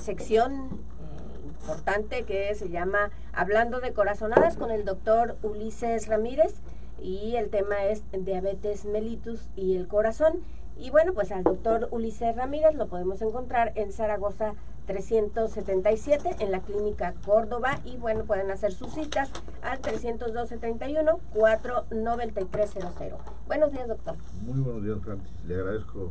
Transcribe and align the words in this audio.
sección 0.00 0.52
eh, 0.52 1.46
importante 1.46 2.24
que 2.24 2.54
se 2.54 2.68
llama 2.68 3.10
Hablando 3.32 3.80
de 3.80 3.92
corazonadas 3.92 4.56
con 4.56 4.70
el 4.70 4.84
doctor 4.84 5.36
Ulises 5.42 6.08
Ramírez 6.08 6.54
y 7.00 7.36
el 7.36 7.50
tema 7.50 7.84
es 7.84 8.02
diabetes 8.12 8.84
mellitus 8.84 9.48
y 9.56 9.76
el 9.76 9.86
corazón. 9.88 10.40
Y 10.76 10.90
bueno, 10.90 11.12
pues 11.12 11.30
al 11.30 11.44
doctor 11.44 11.88
Ulises 11.90 12.36
Ramírez 12.36 12.74
lo 12.74 12.88
podemos 12.88 13.20
encontrar 13.22 13.72
en 13.76 13.92
Zaragoza 13.92 14.54
377 14.86 16.36
en 16.40 16.50
la 16.50 16.60
clínica 16.60 17.14
Córdoba 17.24 17.78
y 17.84 17.96
bueno, 17.98 18.24
pueden 18.24 18.50
hacer 18.50 18.72
sus 18.72 18.92
citas 18.92 19.30
al 19.62 19.80
312-31 19.82 21.18
49300. 21.32 23.20
Buenos 23.46 23.72
días, 23.72 23.88
doctor. 23.88 24.16
Muy 24.42 24.60
buenos 24.60 24.82
días, 24.82 24.98
Francis. 25.02 25.44
Le 25.46 25.54
agradezco 25.56 26.10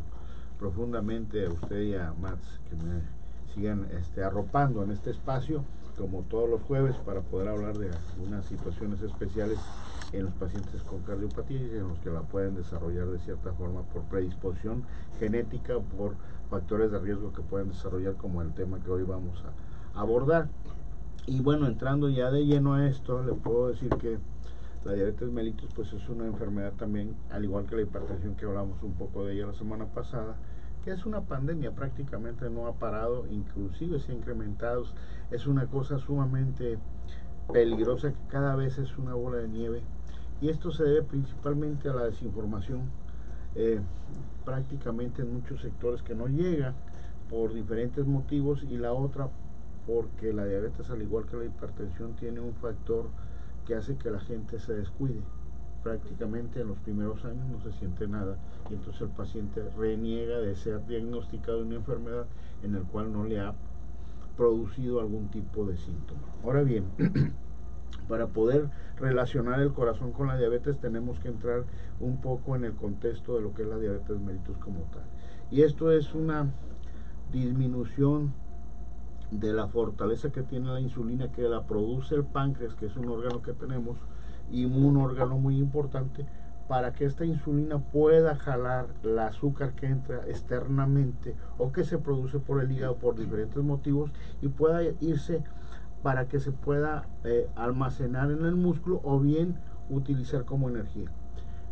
profundamente 0.60 1.46
a 1.46 1.50
usted 1.50 1.80
y 1.80 1.96
a 1.96 2.14
Max 2.14 2.60
que 2.70 2.76
me 2.76 3.19
sigan 3.60 3.88
este, 4.00 4.24
arropando 4.24 4.84
en 4.84 4.92
este 4.92 5.10
espacio, 5.10 5.64
como 5.98 6.22
todos 6.22 6.50
los 6.50 6.62
jueves, 6.62 6.96
para 7.06 7.20
poder 7.22 7.50
hablar 7.50 7.78
de 7.78 7.90
algunas 7.90 8.46
situaciones 8.46 9.02
especiales 9.02 9.60
en 10.14 10.26
los 10.26 10.34
pacientes 10.36 10.82
con 10.84 11.02
cardiopatía 11.02 11.60
y 11.60 11.78
en 11.78 11.90
los 11.90 12.00
que 12.00 12.10
la 12.10 12.22
pueden 12.22 12.56
desarrollar 12.56 13.08
de 13.08 13.20
cierta 13.20 13.52
forma 13.54 13.82
por 13.82 14.04
predisposición 14.04 14.84
genética, 15.20 15.74
por 15.98 16.14
factores 16.50 16.92
de 16.92 17.00
riesgo 17.00 17.34
que 17.34 17.42
pueden 17.42 17.70
desarrollar, 17.70 18.16
como 18.16 18.42
el 18.42 18.54
tema 18.54 18.80
que 18.80 18.90
hoy 18.90 19.04
vamos 19.04 19.44
a 19.44 20.00
abordar. 20.00 20.48
Y 21.26 21.42
bueno, 21.42 21.68
entrando 21.68 22.10
ya 22.10 22.32
de 22.32 22.46
lleno 22.46 22.76
a 22.76 22.88
esto, 22.88 23.22
le 23.24 23.34
puedo 23.34 23.68
decir 23.68 23.90
que 24.00 24.20
la 24.86 24.94
diabetes 24.94 25.30
mellitus 25.30 25.70
pues 25.76 25.92
es 25.92 26.08
una 26.08 26.26
enfermedad 26.26 26.72
también, 26.78 27.14
al 27.30 27.44
igual 27.44 27.66
que 27.66 27.76
la 27.76 27.82
hipertensión 27.82 28.36
que 28.36 28.46
hablamos 28.46 28.82
un 28.84 28.94
poco 28.94 29.26
de 29.26 29.34
ella 29.34 29.48
la 29.48 29.54
semana 29.54 29.86
pasada, 29.86 30.38
que 30.84 30.92
es 30.92 31.06
una 31.06 31.22
pandemia, 31.22 31.72
prácticamente 31.72 32.50
no 32.50 32.68
ha 32.68 32.74
parado, 32.74 33.26
inclusive 33.28 34.00
se 34.00 34.12
ha 34.12 34.16
incrementado, 34.16 34.86
es 35.32 35.48
una 35.48 35.68
cosa 35.68 35.98
sumamente 35.98 36.78
peligrosa 37.52 38.12
que 38.12 38.28
cada 38.30 38.56
vez 38.56 38.78
es 38.78 38.98
una 38.98 39.14
bola 39.14 39.38
de 39.38 39.48
nieve. 39.48 39.82
Y 40.42 40.50
esto 40.50 40.72
se 40.72 40.84
debe 40.84 41.04
principalmente 41.04 41.90
a 41.90 41.94
la 41.94 42.06
desinformación. 42.06 42.90
Eh, 43.56 43.82
prácticamente 44.46 45.22
en 45.24 45.34
muchos 45.34 45.62
sectores 45.62 46.02
que 46.02 46.16
no 46.16 46.28
llega 46.28 46.74
por 47.30 47.54
diferentes 47.54 48.06
motivos 48.06 48.64
y 48.64 48.78
la 48.78 48.94
otra 48.94 49.30
porque 49.86 50.34
la 50.34 50.46
diabetes 50.46 50.90
al 50.92 51.02
igual 51.02 51.26
que 51.26 51.38
la 51.38 51.46
hipertensión 51.46 52.16
tiene 52.16 52.40
un 52.40 52.54
factor 52.56 53.10
que 53.66 53.76
hace 53.76 53.98
que 53.98 54.10
la 54.12 54.20
gente 54.20 54.60
se 54.60 54.74
descuide 54.74 55.22
prácticamente 55.84 56.62
en 56.62 56.68
los 56.68 56.78
primeros 56.80 57.24
años 57.26 57.46
no 57.50 57.62
se 57.62 57.72
siente 57.72 58.08
nada 58.08 58.38
y 58.70 58.74
entonces 58.74 59.02
el 59.02 59.10
paciente 59.10 59.64
reniega 59.78 60.40
de 60.40 60.56
ser 60.56 60.86
diagnosticado 60.86 61.60
de 61.60 61.64
una 61.66 61.76
enfermedad 61.76 62.26
en 62.64 62.76
el 62.76 62.84
cual 62.84 63.12
no 63.12 63.24
le 63.26 63.40
ha 63.40 63.54
producido 64.38 65.00
algún 65.00 65.30
tipo 65.30 65.66
de 65.66 65.78
síntoma. 65.78 66.22
Ahora 66.44 66.64
bien, 66.64 66.86
para 68.08 68.28
poder 68.28 68.70
relacionar 68.98 69.60
el 69.60 69.74
corazón 69.74 70.12
con 70.12 70.28
la 70.28 70.38
diabetes 70.38 70.80
tenemos 70.80 71.20
que 71.20 71.30
entrar 71.30 71.64
un 72.00 72.22
poco 72.22 72.56
en 72.56 72.66
el 72.66 72.74
contexto 72.74 73.36
de 73.36 73.42
lo 73.42 73.54
que 73.54 73.64
es 73.64 73.68
la 73.68 73.78
diabetes 73.78 74.20
mellitus 74.20 74.58
como 74.58 74.82
tal. 74.92 75.04
Y 75.52 75.62
esto 75.62 75.92
es 75.92 76.14
una 76.14 76.52
disminución 77.32 78.34
de 79.32 79.54
la 79.54 79.68
fortaleza 79.68 80.32
que 80.32 80.42
tiene 80.42 80.70
la 80.72 80.80
insulina 80.80 81.32
que 81.32 81.44
la 81.44 81.66
produce 81.66 82.16
el 82.16 82.26
páncreas, 82.26 82.76
que 82.76 82.88
es 82.88 82.96
un 82.96 83.10
órgano 83.10 83.42
que 83.42 83.54
tenemos, 83.54 83.98
y 84.52 84.66
un 84.66 84.98
órgano 84.98 85.38
muy 85.38 85.58
importante, 85.58 86.26
para 86.68 86.94
que 86.94 87.06
esta 87.06 87.26
insulina 87.26 87.80
pueda 87.80 88.36
jalar 88.36 88.88
el 89.04 89.18
azúcar 89.18 89.74
que 89.74 89.88
entra 89.88 90.28
externamente 90.28 91.36
o 91.58 91.72
que 91.72 91.84
se 91.84 91.98
produce 91.98 92.38
por 92.40 92.62
el 92.62 92.72
hígado 92.72 92.98
por 92.98 93.16
diferentes 93.16 93.64
motivos 93.64 94.12
y 94.42 94.50
pueda 94.50 94.84
irse 95.02 95.44
para 96.04 96.28
que 96.28 96.40
se 96.40 96.52
pueda 96.52 97.08
eh, 97.24 97.50
almacenar 97.56 98.30
en 98.30 98.46
el 98.46 98.56
músculo 98.56 99.02
o 99.04 99.20
bien 99.20 99.56
utilizar 99.90 100.46
como 100.46 100.70
energía. 100.70 101.10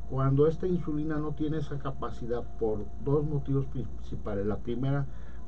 Cuando 0.09 0.47
esta 0.47 0.67
insulina 0.67 1.17
no 1.17 1.33
tiene 1.33 1.57
esa 1.57 1.77
capacidad 1.77 2.43
por 2.57 2.85
dos 3.03 3.25
motivos 3.25 3.65
principales. 3.65 4.45
La 4.45 4.57
primera, 4.57 5.05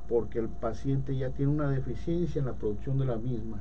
porque 0.08 0.40
el 0.40 0.50
paciente 0.50 1.16
ya 1.16 1.30
tiene 1.32 1.52
una 1.52 1.70
deficiencia 1.70 2.40
en 2.40 2.46
la 2.46 2.54
producción 2.54 2.98
de 2.98 3.06
la 3.06 3.16
misma. 3.16 3.60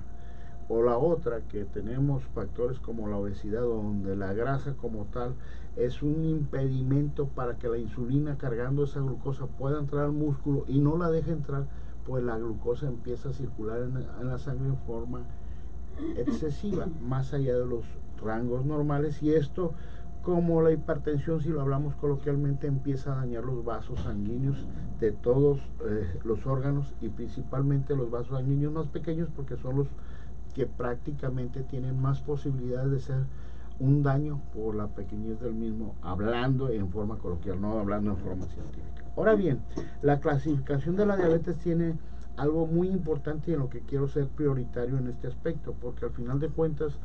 O 0.68 0.82
la 0.82 0.98
otra, 0.98 1.40
que 1.48 1.64
tenemos 1.64 2.22
factores 2.24 2.78
como 2.78 3.08
la 3.08 3.16
obesidad, 3.16 3.62
donde 3.62 4.16
la 4.16 4.34
grasa 4.34 4.74
como 4.74 5.06
tal 5.06 5.34
es 5.76 6.02
un 6.02 6.24
impedimento 6.24 7.28
para 7.28 7.56
que 7.56 7.68
la 7.68 7.78
insulina 7.78 8.36
cargando 8.36 8.84
esa 8.84 9.00
glucosa 9.00 9.46
pueda 9.46 9.78
entrar 9.78 10.04
al 10.04 10.12
músculo 10.12 10.64
y 10.68 10.80
no 10.80 10.98
la 10.98 11.10
deje 11.10 11.32
entrar 11.32 11.66
pues 12.08 12.24
la 12.24 12.38
glucosa 12.38 12.88
empieza 12.88 13.28
a 13.28 13.32
circular 13.32 13.80
en, 13.82 14.26
la 14.26 14.38
sangre 14.38 14.68
en 14.68 14.78
forma 14.78 15.20
excesiva, 16.16 16.86
más 17.02 17.34
allá 17.34 17.58
de 17.58 17.66
los 17.66 17.84
rangos 18.22 18.64
normales, 18.64 19.22
y 19.22 19.34
esto, 19.34 19.74
como 20.22 20.62
la 20.62 20.72
hipertensión, 20.72 21.40
si 21.42 21.50
lo 21.50 21.60
hablamos 21.60 21.94
coloquialmente, 21.96 22.66
empieza 22.66 23.12
a 23.12 23.16
dañar 23.16 23.44
los 23.44 23.62
vasos 23.62 24.00
sanguíneos 24.00 24.66
de 25.00 25.12
todos 25.12 25.60
eh, 25.84 26.18
los 26.24 26.46
órganos 26.46 26.94
y 27.02 27.10
principalmente 27.10 27.94
los 27.94 28.10
vasos 28.10 28.38
sanguíneos 28.38 28.72
más 28.72 28.86
pequeños 28.86 29.28
porque 29.36 29.56
son 29.58 29.76
los 29.76 29.88
que 30.54 30.66
prácticamente 30.66 31.62
tienen 31.62 32.00
más 32.00 32.20
posibilidades 32.20 32.90
de 32.90 33.00
ser 33.00 33.24
un 33.80 34.02
daño 34.02 34.40
por 34.54 34.74
la 34.74 34.88
pequeñez 34.88 35.40
del 35.40 35.54
mismo, 35.54 35.94
hablando 36.02 36.68
en 36.68 36.88
forma 36.90 37.18
coloquial, 37.18 37.60
no 37.60 37.78
hablando 37.78 38.10
en 38.10 38.16
forma 38.16 38.46
científica. 38.46 39.04
Ahora 39.16 39.34
bien, 39.34 39.60
la 40.02 40.20
clasificación 40.20 40.96
de 40.96 41.06
la 41.06 41.16
diabetes 41.16 41.58
tiene 41.58 41.94
algo 42.36 42.66
muy 42.66 42.88
importante 42.88 43.50
y 43.50 43.54
en 43.54 43.60
lo 43.60 43.68
que 43.68 43.80
quiero 43.80 44.08
ser 44.08 44.28
prioritario 44.28 44.96
en 44.98 45.08
este 45.08 45.26
aspecto, 45.26 45.74
porque 45.80 46.04
al 46.04 46.12
final 46.12 46.38
de 46.40 46.48
cuentas, 46.48 46.98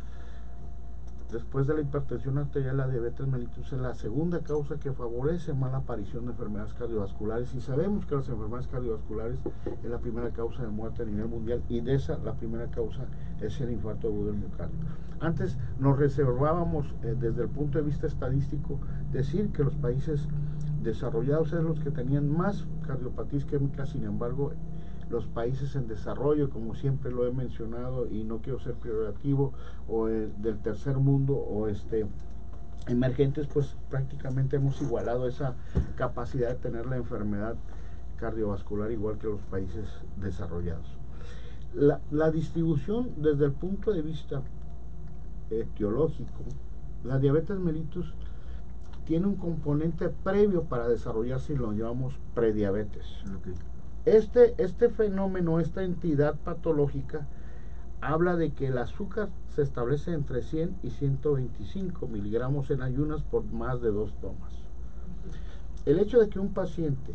después 1.34 1.68
de 1.68 1.74
la 1.74 1.82
hipertensión 1.82 2.38
arterial, 2.38 2.78
la 2.78 2.88
diabetes 2.88 3.28
mellitus 3.28 3.74
es 3.74 3.80
la 3.80 3.94
segunda 3.94 4.40
causa 4.42 4.80
que 4.80 4.94
favorece 4.94 5.54
más 5.54 5.72
la 5.72 5.80
aparición 5.80 6.26
de 6.26 6.32
enfermedades 6.32 6.74
cardiovasculares 6.76 7.54
y 7.56 7.60
sabemos 7.60 8.06
que 8.06 8.16
las 8.16 8.30
enfermedades 8.30 8.68
cardiovasculares 8.68 9.40
es 9.84 9.90
la 9.90 9.98
primera 9.98 10.30
causa 10.30 10.62
de 10.62 10.70
muerte 10.70 11.02
a 11.02 11.06
nivel 11.06 11.28
mundial 11.28 11.64
y 11.68 11.82
de 11.82 11.96
esa 11.96 12.18
la 12.20 12.34
primera 12.34 12.68
causa 12.68 13.06
es 13.42 13.60
el 13.60 13.72
infarto 13.72 14.08
agudo 14.08 14.28
del 14.28 14.38
miocardio. 14.38 14.78
Antes 15.20 15.58
nos 15.80 15.98
reservábamos 15.98 16.96
eh, 17.02 17.16
desde 17.20 17.44
el 17.44 17.50
punto 17.50 17.80
de 17.80 17.84
vista 17.84 18.08
estadístico 18.08 18.80
decir 19.12 19.52
que 19.52 19.64
los 19.64 19.76
países 19.76 20.28
desarrollados 20.84 21.52
eran 21.52 21.66
los 21.66 21.80
que 21.80 21.92
tenían 21.92 22.30
más 22.30 22.66
cardiopatía 22.86 23.40
isquémica, 23.40 23.86
sin 23.86 24.04
embargo, 24.04 24.54
los 25.10 25.28
países 25.28 25.76
en 25.76 25.88
desarrollo, 25.88 26.50
como 26.50 26.76
siempre 26.76 27.12
lo 27.12 27.26
he 27.28 27.32
mencionado 27.32 28.08
y 28.08 28.24
no 28.24 28.40
quiero 28.40 28.60
ser 28.60 28.74
priorativo, 28.74 29.54
o 29.88 30.08
del 30.08 30.60
tercer 30.62 30.98
mundo 30.98 31.36
o 31.36 31.68
este 31.68 32.08
emergentes, 32.88 33.48
pues 33.48 33.78
prácticamente 33.90 34.58
hemos 34.58 34.82
igualado 34.82 35.28
esa 35.28 35.56
capacidad 35.96 36.50
de 36.50 36.56
tener 36.56 36.86
la 36.86 36.98
enfermedad 36.98 37.56
cardiovascular 38.18 38.92
igual 38.92 39.18
que 39.18 39.28
los 39.28 39.42
países 39.42 39.88
desarrollados. 40.18 40.98
La, 41.74 42.02
la 42.12 42.30
distribución 42.30 43.12
desde 43.18 43.46
el 43.46 43.54
punto 43.54 43.92
de 43.92 44.02
vista 44.02 44.42
etiológico, 45.50 46.44
la 47.04 47.20
diabetes 47.20 47.58
mellitus 47.58 48.14
tiene 49.06 49.28
un 49.28 49.36
componente 49.36 50.10
previo 50.10 50.64
para 50.64 50.88
desarrollarse 50.88 51.54
y 51.54 51.58
lo 51.58 51.72
llamamos 51.74 52.20
prediabetes. 52.34 53.06
Este, 54.06 54.54
este 54.58 54.90
fenómeno, 54.90 55.62
esta 55.62 55.84
entidad 55.84 56.36
patológica, 56.36 57.26
habla 58.02 58.36
de 58.36 58.52
que 58.52 58.68
el 58.68 58.78
azúcar 58.78 59.30
se 59.48 59.62
establece 59.62 60.12
entre 60.12 60.42
100 60.42 60.76
y 60.84 60.90
125 60.90 62.08
miligramos 62.08 62.70
en 62.70 62.82
ayunas 62.82 63.24
por 63.24 63.46
más 63.46 63.82
de 63.82 63.92
dos 63.92 64.14
tomas. 64.20 64.54
El 65.86 66.00
hecho 66.00 66.20
de 66.20 66.28
que 66.28 66.40
un 66.40 66.54
paciente, 66.54 67.14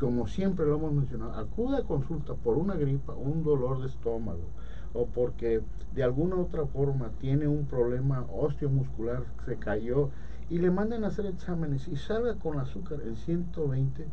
como 0.00 0.26
siempre 0.26 0.66
lo 0.66 0.76
hemos 0.76 0.92
mencionado, 0.92 1.34
acude 1.34 1.76
a 1.76 1.84
consulta 1.84 2.34
por 2.34 2.56
una 2.56 2.74
gripa, 2.74 3.14
un 3.14 3.44
dolor 3.44 3.80
de 3.80 3.86
estómago, 3.86 4.48
o 4.94 5.06
porque 5.06 5.62
de 5.94 6.02
alguna 6.02 6.36
otra 6.36 6.66
forma 6.66 7.10
tiene 7.20 7.46
un 7.46 7.66
problema 7.66 8.26
osteomuscular, 8.32 9.24
se 9.44 9.56
cayó 9.56 10.10
y 10.48 10.58
le 10.58 10.72
mandan 10.72 11.04
a 11.04 11.08
hacer 11.08 11.26
exámenes 11.26 11.86
y 11.86 11.94
salga 11.94 12.34
con 12.34 12.58
azúcar 12.58 13.00
en 13.02 13.14
120, 13.14 14.06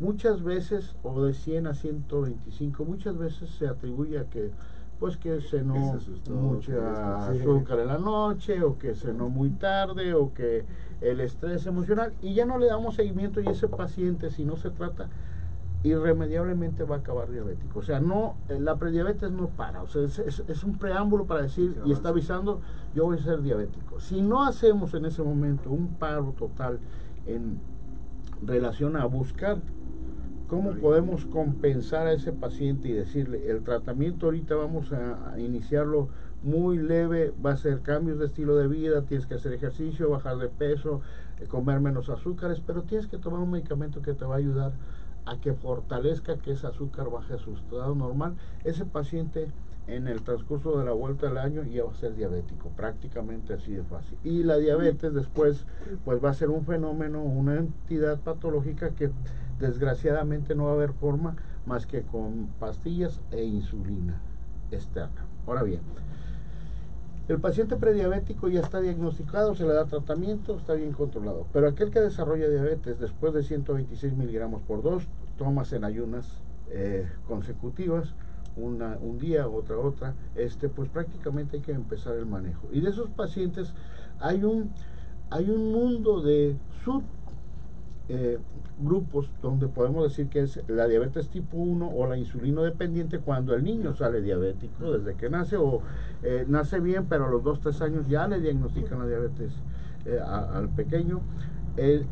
muchas 0.00 0.42
veces, 0.42 0.96
o 1.02 1.22
de 1.22 1.32
100 1.32 1.66
a 1.66 1.74
125, 1.74 2.84
muchas 2.84 3.16
veces 3.16 3.50
se 3.50 3.66
atribuye 3.66 4.18
a 4.18 4.24
que 4.24 4.50
pues 4.98 5.18
que 5.18 5.42
cenó 5.42 5.98
mucha 6.30 7.28
azúcar 7.28 7.80
en 7.80 7.88
la 7.88 7.98
noche 7.98 8.62
o 8.62 8.78
que 8.78 8.94
cenó 8.94 9.28
muy 9.28 9.50
tarde 9.50 10.14
o 10.14 10.32
que 10.32 10.64
el 11.02 11.20
estrés 11.20 11.66
emocional 11.66 12.14
y 12.22 12.32
ya 12.32 12.46
no 12.46 12.56
le 12.56 12.66
damos 12.66 12.94
seguimiento 12.94 13.42
y 13.42 13.46
ese 13.46 13.68
paciente 13.68 14.30
si 14.30 14.46
no 14.46 14.56
se 14.56 14.70
trata 14.70 15.10
irremediablemente 15.82 16.84
va 16.84 16.96
a 16.96 16.98
acabar 16.98 17.30
diabético. 17.30 17.78
O 17.78 17.82
sea, 17.82 18.00
no, 18.00 18.36
eh, 18.48 18.58
la 18.58 18.76
prediabetes 18.76 19.30
no 19.30 19.48
para. 19.48 19.82
O 19.82 19.86
sea, 19.86 20.02
es, 20.02 20.64
un 20.64 20.78
preámbulo 20.78 21.26
para 21.26 21.42
decir 21.42 21.80
y 21.84 21.92
está 21.92 22.08
avisando, 22.10 22.60
yo 22.94 23.04
voy 23.04 23.18
a 23.18 23.22
ser 23.22 23.42
diabético. 23.42 24.00
Si 24.00 24.20
no 24.20 24.44
hacemos 24.44 24.94
en 24.94 25.04
ese 25.04 25.22
momento 25.22 25.70
un 25.70 25.94
paro 25.94 26.34
total 26.36 26.80
en 27.26 27.60
relación 28.42 28.96
a 28.96 29.04
buscar 29.06 29.58
¿Cómo 30.48 30.70
podemos 30.74 31.24
compensar 31.24 32.06
a 32.06 32.12
ese 32.12 32.32
paciente 32.32 32.88
y 32.88 32.92
decirle, 32.92 33.50
el 33.50 33.64
tratamiento 33.64 34.26
ahorita 34.26 34.54
vamos 34.54 34.92
a, 34.92 35.34
iniciarlo 35.40 36.08
muy 36.44 36.78
leve, 36.78 37.32
va 37.44 37.50
a 37.50 37.56
ser 37.56 37.80
cambios 37.80 38.20
de 38.20 38.26
estilo 38.26 38.54
de 38.54 38.68
vida, 38.68 39.02
tienes 39.02 39.26
que 39.26 39.34
hacer 39.34 39.52
ejercicio, 39.52 40.08
bajar 40.08 40.36
de 40.36 40.48
peso, 40.48 41.00
eh, 41.40 41.46
comer 41.48 41.80
menos 41.80 42.10
azúcares, 42.10 42.62
pero 42.64 42.82
tienes 42.82 43.08
que 43.08 43.18
tomar 43.18 43.40
un 43.40 43.50
medicamento 43.50 44.02
que 44.02 44.14
te 44.14 44.24
va 44.24 44.36
a 44.36 44.38
ayudar 44.38 44.72
a 45.24 45.40
que 45.40 45.52
fortalezca 45.52 46.36
que 46.36 46.52
ese 46.52 46.68
azúcar 46.68 47.10
baje 47.10 47.34
a 47.34 47.38
su 47.38 47.52
estado 47.52 47.96
normal. 47.96 48.36
Ese 48.62 48.84
paciente 48.84 49.48
en 49.88 50.06
el 50.06 50.22
transcurso 50.22 50.78
de 50.78 50.84
la 50.84 50.92
vuelta 50.92 51.26
del 51.26 51.38
año 51.38 51.64
ya 51.64 51.82
va 51.82 51.90
a 51.90 51.96
ser 51.96 52.14
diabético, 52.14 52.68
prácticamente 52.76 53.52
así 53.52 53.72
de 53.72 53.82
fácil. 53.82 54.16
Y 54.22 54.44
la 54.44 54.58
diabetes 54.58 55.12
después 55.12 55.66
pues 56.04 56.24
va 56.24 56.30
a 56.30 56.34
ser 56.34 56.50
un 56.50 56.64
fenómeno, 56.64 57.20
una 57.22 57.56
entidad 57.56 58.20
patológica 58.20 58.90
que 58.90 59.10
desgraciadamente 59.58 60.54
no 60.54 60.64
va 60.64 60.70
a 60.70 60.74
haber 60.74 60.92
forma 60.92 61.36
más 61.66 61.86
que 61.86 62.02
con 62.02 62.48
pastillas 62.58 63.20
e 63.30 63.44
insulina 63.44 64.20
externa. 64.70 65.26
Ahora 65.46 65.62
bien, 65.62 65.80
el 67.28 67.40
paciente 67.40 67.76
prediabético 67.76 68.48
ya 68.48 68.60
está 68.60 68.80
diagnosticado, 68.80 69.54
se 69.56 69.64
le 69.64 69.72
da 69.72 69.86
tratamiento, 69.86 70.56
está 70.56 70.74
bien 70.74 70.92
controlado. 70.92 71.46
Pero 71.52 71.68
aquel 71.68 71.90
que 71.90 72.00
desarrolla 72.00 72.48
diabetes 72.48 73.00
después 73.00 73.34
de 73.34 73.42
126 73.42 74.14
miligramos 74.14 74.62
por 74.62 74.82
dos, 74.82 75.08
tomas 75.36 75.72
en 75.72 75.82
ayunas 75.84 76.40
eh, 76.70 77.08
consecutivas, 77.26 78.14
una, 78.56 78.96
un 79.00 79.18
día, 79.18 79.48
otra, 79.48 79.76
otra, 79.76 80.14
este, 80.36 80.68
pues 80.68 80.88
prácticamente 80.88 81.56
hay 81.56 81.62
que 81.62 81.72
empezar 81.72 82.14
el 82.14 82.26
manejo. 82.26 82.68
Y 82.72 82.80
de 82.80 82.90
esos 82.90 83.10
pacientes 83.10 83.74
hay 84.20 84.44
un, 84.44 84.70
hay 85.30 85.50
un 85.50 85.72
mundo 85.72 86.20
de 86.22 86.56
sub 86.84 87.02
eh, 88.08 88.38
grupos 88.78 89.32
donde 89.42 89.66
podemos 89.66 90.04
decir 90.04 90.28
que 90.28 90.40
es 90.40 90.60
la 90.68 90.86
diabetes 90.86 91.28
tipo 91.28 91.56
1 91.56 91.88
o 91.88 92.06
la 92.06 92.16
insulino 92.16 92.62
dependiente 92.62 93.18
cuando 93.18 93.54
el 93.54 93.64
niño 93.64 93.94
sale 93.94 94.20
diabético 94.20 94.92
desde 94.92 95.14
que 95.14 95.28
nace 95.28 95.56
o 95.56 95.80
eh, 96.22 96.44
nace 96.46 96.78
bien 96.78 97.06
pero 97.08 97.26
a 97.26 97.30
los 97.30 97.42
2 97.42 97.60
3 97.60 97.82
años 97.82 98.08
ya 98.08 98.28
le 98.28 98.40
diagnostican 98.40 99.00
la 99.00 99.06
diabetes 99.06 99.54
eh, 100.04 100.20
al 100.20 100.68
pequeño. 100.68 101.20
El, 101.76 102.06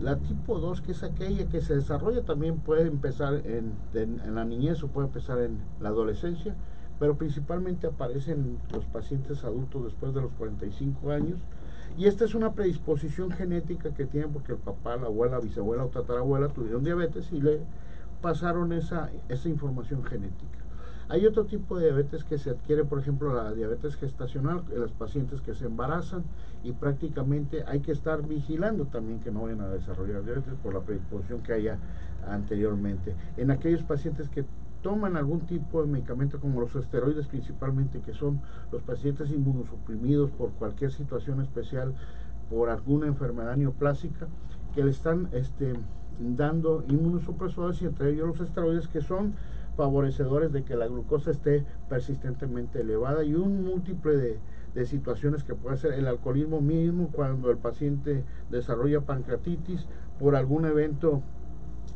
la 0.00 0.16
tipo 0.16 0.58
2 0.60 0.80
que 0.82 0.92
es 0.92 1.02
aquella 1.02 1.46
que 1.48 1.60
se 1.60 1.74
desarrolla 1.74 2.22
también 2.22 2.58
puede 2.58 2.86
empezar 2.86 3.42
en, 3.44 3.72
en, 3.92 4.34
la 4.34 4.44
niñez 4.44 4.82
o 4.82 4.88
puede 4.88 5.08
empezar 5.08 5.40
en 5.40 5.58
la 5.78 5.90
adolescencia 5.90 6.54
pero 6.98 7.18
principalmente 7.18 7.86
aparecen 7.86 8.58
los 8.72 8.86
pacientes 8.86 9.44
adultos 9.44 9.84
después 9.84 10.14
de 10.14 10.22
los 10.22 10.32
45 10.32 11.10
años 11.10 11.38
y 12.00 12.06
esta 12.06 12.24
es 12.24 12.34
una 12.34 12.54
predisposición 12.54 13.30
genética 13.30 13.92
que 13.92 14.06
tienen 14.06 14.32
porque 14.32 14.52
el 14.52 14.58
papá, 14.58 14.96
la 14.96 15.08
abuela, 15.08 15.36
la 15.36 15.42
bisabuela 15.42 15.84
o 15.84 15.88
tatarabuela 15.88 16.48
tuvieron 16.48 16.82
diabetes 16.82 17.30
y 17.30 17.42
le 17.42 17.60
pasaron 18.22 18.72
esa, 18.72 19.10
esa 19.28 19.50
información 19.50 20.02
genética. 20.04 20.60
Hay 21.10 21.26
otro 21.26 21.44
tipo 21.44 21.76
de 21.76 21.88
diabetes 21.88 22.24
que 22.24 22.38
se 22.38 22.48
adquiere, 22.48 22.84
por 22.84 23.00
ejemplo, 23.00 23.34
la 23.34 23.52
diabetes 23.52 23.96
gestacional, 23.96 24.62
en 24.72 24.80
los 24.80 24.92
pacientes 24.92 25.42
que 25.42 25.52
se 25.52 25.66
embarazan 25.66 26.24
y 26.64 26.72
prácticamente 26.72 27.64
hay 27.66 27.80
que 27.80 27.92
estar 27.92 28.26
vigilando 28.26 28.86
también 28.86 29.20
que 29.20 29.30
no 29.30 29.42
vayan 29.42 29.60
a 29.60 29.68
desarrollar 29.68 30.24
diabetes 30.24 30.54
por 30.62 30.72
la 30.72 30.80
predisposición 30.80 31.42
que 31.42 31.52
haya 31.52 31.76
anteriormente. 32.26 33.14
En 33.36 33.50
aquellos 33.50 33.82
pacientes 33.82 34.30
que 34.30 34.46
toman 34.82 35.16
algún 35.16 35.40
tipo 35.40 35.82
de 35.82 35.88
medicamento 35.88 36.40
como 36.40 36.60
los 36.60 36.74
esteroides 36.74 37.26
principalmente, 37.26 38.00
que 38.00 38.12
son 38.12 38.40
los 38.72 38.82
pacientes 38.82 39.30
inmunosuprimidos 39.30 40.30
por 40.30 40.50
cualquier 40.52 40.92
situación 40.92 41.40
especial, 41.40 41.94
por 42.48 42.70
alguna 42.70 43.06
enfermedad 43.06 43.56
neoplásica, 43.56 44.28
que 44.74 44.84
le 44.84 44.90
están 44.90 45.28
este, 45.32 45.74
dando 46.18 46.84
inmunosupresores 46.88 47.80
y 47.82 47.86
entre 47.86 48.10
ellos 48.10 48.26
los 48.26 48.40
esteroides 48.40 48.88
que 48.88 49.00
son 49.00 49.34
favorecedores 49.76 50.52
de 50.52 50.64
que 50.64 50.76
la 50.76 50.86
glucosa 50.86 51.30
esté 51.30 51.64
persistentemente 51.88 52.80
elevada 52.80 53.24
y 53.24 53.34
un 53.34 53.64
múltiple 53.64 54.16
de, 54.16 54.38
de 54.74 54.86
situaciones 54.86 55.44
que 55.44 55.54
puede 55.54 55.76
ser 55.76 55.92
el 55.94 56.06
alcoholismo 56.06 56.60
mismo 56.60 57.08
cuando 57.12 57.50
el 57.50 57.56
paciente 57.56 58.24
desarrolla 58.50 59.00
pancreatitis 59.00 59.86
por 60.18 60.36
algún 60.36 60.66
evento 60.66 61.22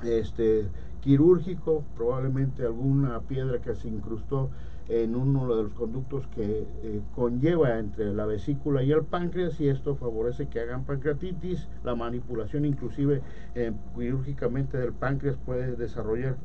este, 0.02 0.68
quirúrgico, 1.04 1.84
probablemente 1.94 2.64
alguna 2.64 3.20
piedra 3.20 3.60
que 3.60 3.74
se 3.74 3.88
incrustó 3.88 4.48
en 4.88 5.14
uno 5.14 5.54
de 5.54 5.62
los 5.62 5.74
conductos 5.74 6.26
que 6.28 6.66
eh, 6.82 7.02
conlleva 7.14 7.78
entre 7.78 8.14
la 8.14 8.24
vesícula 8.24 8.82
y 8.82 8.90
el 8.90 9.02
páncreas 9.02 9.60
y 9.60 9.68
esto 9.68 9.96
favorece 9.96 10.46
que 10.46 10.60
hagan 10.60 10.84
pancreatitis, 10.84 11.68
la 11.84 11.94
manipulación 11.94 12.64
inclusive 12.64 13.20
eh, 13.54 13.72
quirúrgicamente 13.94 14.78
del 14.78 14.94
páncreas 14.94 15.36
puede 15.36 15.76
desarrollar 15.76 16.36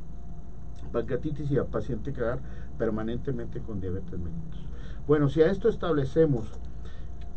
pancreatitis 0.91 1.51
y 1.51 1.57
al 1.57 1.67
paciente 1.67 2.11
quedar 2.11 2.39
permanentemente 2.77 3.61
con 3.61 3.79
diabetes 3.79 4.19
mellitus. 4.19 4.65
Bueno, 5.07 5.29
si 5.29 5.41
a 5.41 5.50
esto 5.50 5.69
establecemos 5.69 6.51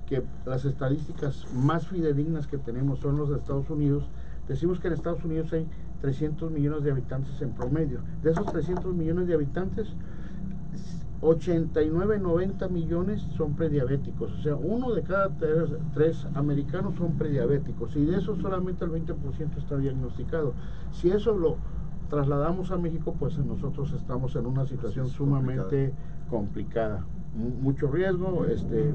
que 0.07 0.25
las 0.45 0.65
estadísticas 0.65 1.47
más 1.55 1.87
fidedignas 1.87 2.49
que 2.49 2.59
tenemos 2.59 2.99
son 2.99 3.17
los 3.17 3.31
de 3.31 3.37
Estados 3.37 3.71
Unidos, 3.71 4.09
decimos 4.49 4.81
que 4.81 4.89
en 4.89 4.95
Estados 4.95 5.25
Unidos 5.25 5.53
hay 5.53 5.69
300 6.03 6.51
millones 6.51 6.83
de 6.83 6.91
habitantes 6.91 7.41
en 7.41 7.53
promedio. 7.53 8.01
De 8.23 8.31
esos 8.31 8.45
300 8.47 8.93
millones 8.93 9.29
de 9.29 9.35
habitantes, 9.35 9.89
89, 11.21 12.19
90 12.19 12.69
millones 12.69 13.23
son 13.37 13.55
prediabéticos. 13.55 14.33
O 14.33 14.43
sea, 14.43 14.57
uno 14.57 14.93
de 14.93 15.03
cada 15.03 15.31
tres, 15.95 16.27
americanos 16.35 16.97
son 16.97 17.13
prediabéticos. 17.13 17.95
Y 17.95 18.05
de 18.05 18.19
eso 18.19 18.35
solamente 18.35 18.85
el 18.85 18.91
20% 18.91 19.57
está 19.57 19.77
diagnosticado. 19.77 20.55
Si 20.91 21.11
eso 21.11 21.39
lo 21.39 21.57
trasladamos 22.11 22.73
a 22.73 22.77
México, 22.77 23.15
pues 23.17 23.39
nosotros 23.39 23.93
estamos 23.93 24.35
en 24.35 24.47
una 24.47 24.67
situación 24.67 25.07
sumamente 25.07 25.95
complicada 26.29 27.07
mucho 27.35 27.91
riesgo 27.91 28.45
este 28.45 28.93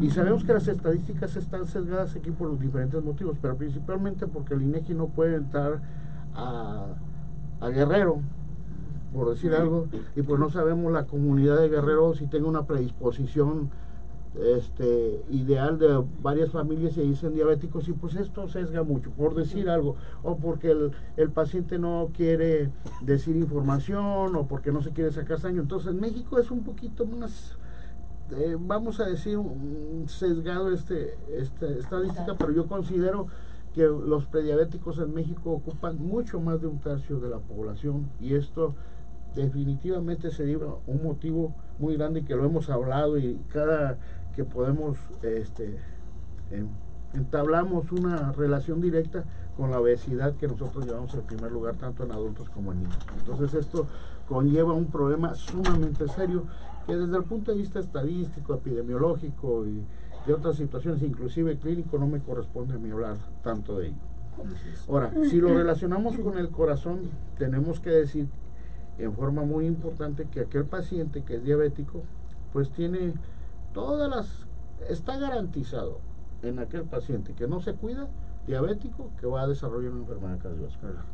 y 0.00 0.10
sabemos 0.10 0.44
que 0.44 0.54
las 0.54 0.66
estadísticas 0.66 1.36
están 1.36 1.66
sesgadas 1.66 2.16
aquí 2.16 2.30
por 2.30 2.48
los 2.48 2.58
diferentes 2.58 3.02
motivos 3.04 3.36
pero 3.40 3.56
principalmente 3.56 4.26
porque 4.26 4.54
el 4.54 4.62
INEGI 4.62 4.94
no 4.94 5.08
puede 5.08 5.36
entrar 5.36 5.82
a, 6.34 6.86
Guerrero, 7.70 8.20
por 9.14 9.30
decir 9.30 9.54
algo, 9.54 9.86
y 10.14 10.22
pues 10.22 10.38
no 10.38 10.50
sabemos 10.50 10.92
la 10.92 11.06
comunidad 11.06 11.58
de 11.58 11.70
Guerrero 11.70 12.14
si 12.14 12.26
tenga 12.26 12.46
una 12.46 12.66
predisposición 12.66 13.70
este 14.34 15.22
ideal 15.30 15.78
de 15.78 16.04
varias 16.20 16.50
familias 16.50 16.96
y 16.96 17.02
dicen 17.02 17.34
diabéticos 17.34 17.88
y 17.88 17.92
pues 17.92 18.16
esto 18.16 18.48
sesga 18.48 18.82
mucho 18.82 19.10
por 19.12 19.34
decir 19.36 19.70
algo 19.70 19.94
o 20.24 20.36
porque 20.36 20.72
el, 20.72 20.90
el, 21.16 21.30
paciente 21.30 21.78
no 21.78 22.10
quiere 22.12 22.70
decir 23.00 23.36
información 23.36 24.34
o 24.34 24.48
porque 24.48 24.72
no 24.72 24.82
se 24.82 24.90
quiere 24.90 25.12
sacar 25.12 25.38
sangre. 25.38 25.62
Entonces 25.62 25.94
México 25.94 26.40
es 26.40 26.50
un 26.50 26.64
poquito 26.64 27.06
más 27.06 27.56
eh, 28.32 28.56
vamos 28.58 29.00
a 29.00 29.04
decir 29.04 29.38
sesgado 30.06 30.72
este, 30.72 31.14
este 31.30 31.78
estadística 31.78 32.34
pero 32.38 32.52
yo 32.52 32.66
considero 32.66 33.26
que 33.74 33.82
los 33.82 34.24
prediabéticos 34.26 34.98
en 34.98 35.12
México 35.12 35.50
ocupan 35.50 35.98
mucho 35.98 36.40
más 36.40 36.60
de 36.60 36.68
un 36.68 36.78
tercio 36.78 37.18
de 37.18 37.28
la 37.28 37.38
población 37.38 38.08
y 38.20 38.34
esto 38.34 38.74
definitivamente 39.34 40.30
sería 40.30 40.58
un 40.86 41.02
motivo 41.02 41.54
muy 41.78 41.96
grande 41.96 42.24
que 42.24 42.36
lo 42.36 42.44
hemos 42.44 42.70
hablado 42.70 43.18
y 43.18 43.40
cada 43.52 43.98
que 44.36 44.44
podemos 44.44 44.96
este, 45.22 45.78
entablamos 47.14 47.90
una 47.90 48.30
relación 48.32 48.80
directa 48.80 49.24
con 49.56 49.72
la 49.72 49.80
obesidad 49.80 50.34
que 50.36 50.46
nosotros 50.46 50.86
llevamos 50.86 51.12
en 51.14 51.22
primer 51.22 51.50
lugar 51.50 51.76
tanto 51.76 52.04
en 52.04 52.12
adultos 52.12 52.48
como 52.50 52.72
en 52.72 52.82
niños. 52.84 52.98
Entonces 53.18 53.54
esto 53.54 53.86
conlleva 54.28 54.72
un 54.72 54.86
problema 54.86 55.34
sumamente 55.34 56.06
serio 56.08 56.44
que 56.86 56.94
desde 56.96 57.16
el 57.16 57.24
punto 57.24 57.50
de 57.50 57.58
vista 57.58 57.80
estadístico, 57.80 58.54
epidemiológico 58.54 59.66
y 59.66 59.84
de 60.26 60.32
otras 60.32 60.56
situaciones, 60.56 61.02
inclusive 61.02 61.58
clínico, 61.58 61.98
no 61.98 62.06
me 62.06 62.20
corresponde 62.20 62.74
a 62.74 62.78
mí 62.78 62.90
hablar 62.90 63.16
tanto 63.42 63.78
de 63.78 63.88
ello. 63.88 63.96
Ahora, 64.88 65.12
si 65.30 65.40
lo 65.40 65.54
relacionamos 65.54 66.18
con 66.18 66.38
el 66.38 66.50
corazón, 66.50 67.02
tenemos 67.38 67.78
que 67.80 67.90
decir 67.90 68.28
en 68.98 69.12
forma 69.12 69.42
muy 69.42 69.66
importante 69.66 70.26
que 70.30 70.40
aquel 70.40 70.64
paciente 70.64 71.22
que 71.22 71.36
es 71.36 71.44
diabético, 71.44 72.02
pues 72.52 72.70
tiene 72.70 73.14
todas 73.72 74.08
las, 74.08 74.46
está 74.88 75.18
garantizado 75.18 75.98
en 76.42 76.58
aquel 76.58 76.82
paciente 76.82 77.34
que 77.34 77.46
no 77.46 77.60
se 77.60 77.74
cuida, 77.74 78.08
diabético, 78.46 79.10
que 79.20 79.26
va 79.26 79.42
a 79.42 79.46
desarrollar 79.46 79.92
una 79.92 80.00
enfermedad 80.00 80.38
cardiovascular. 80.38 81.04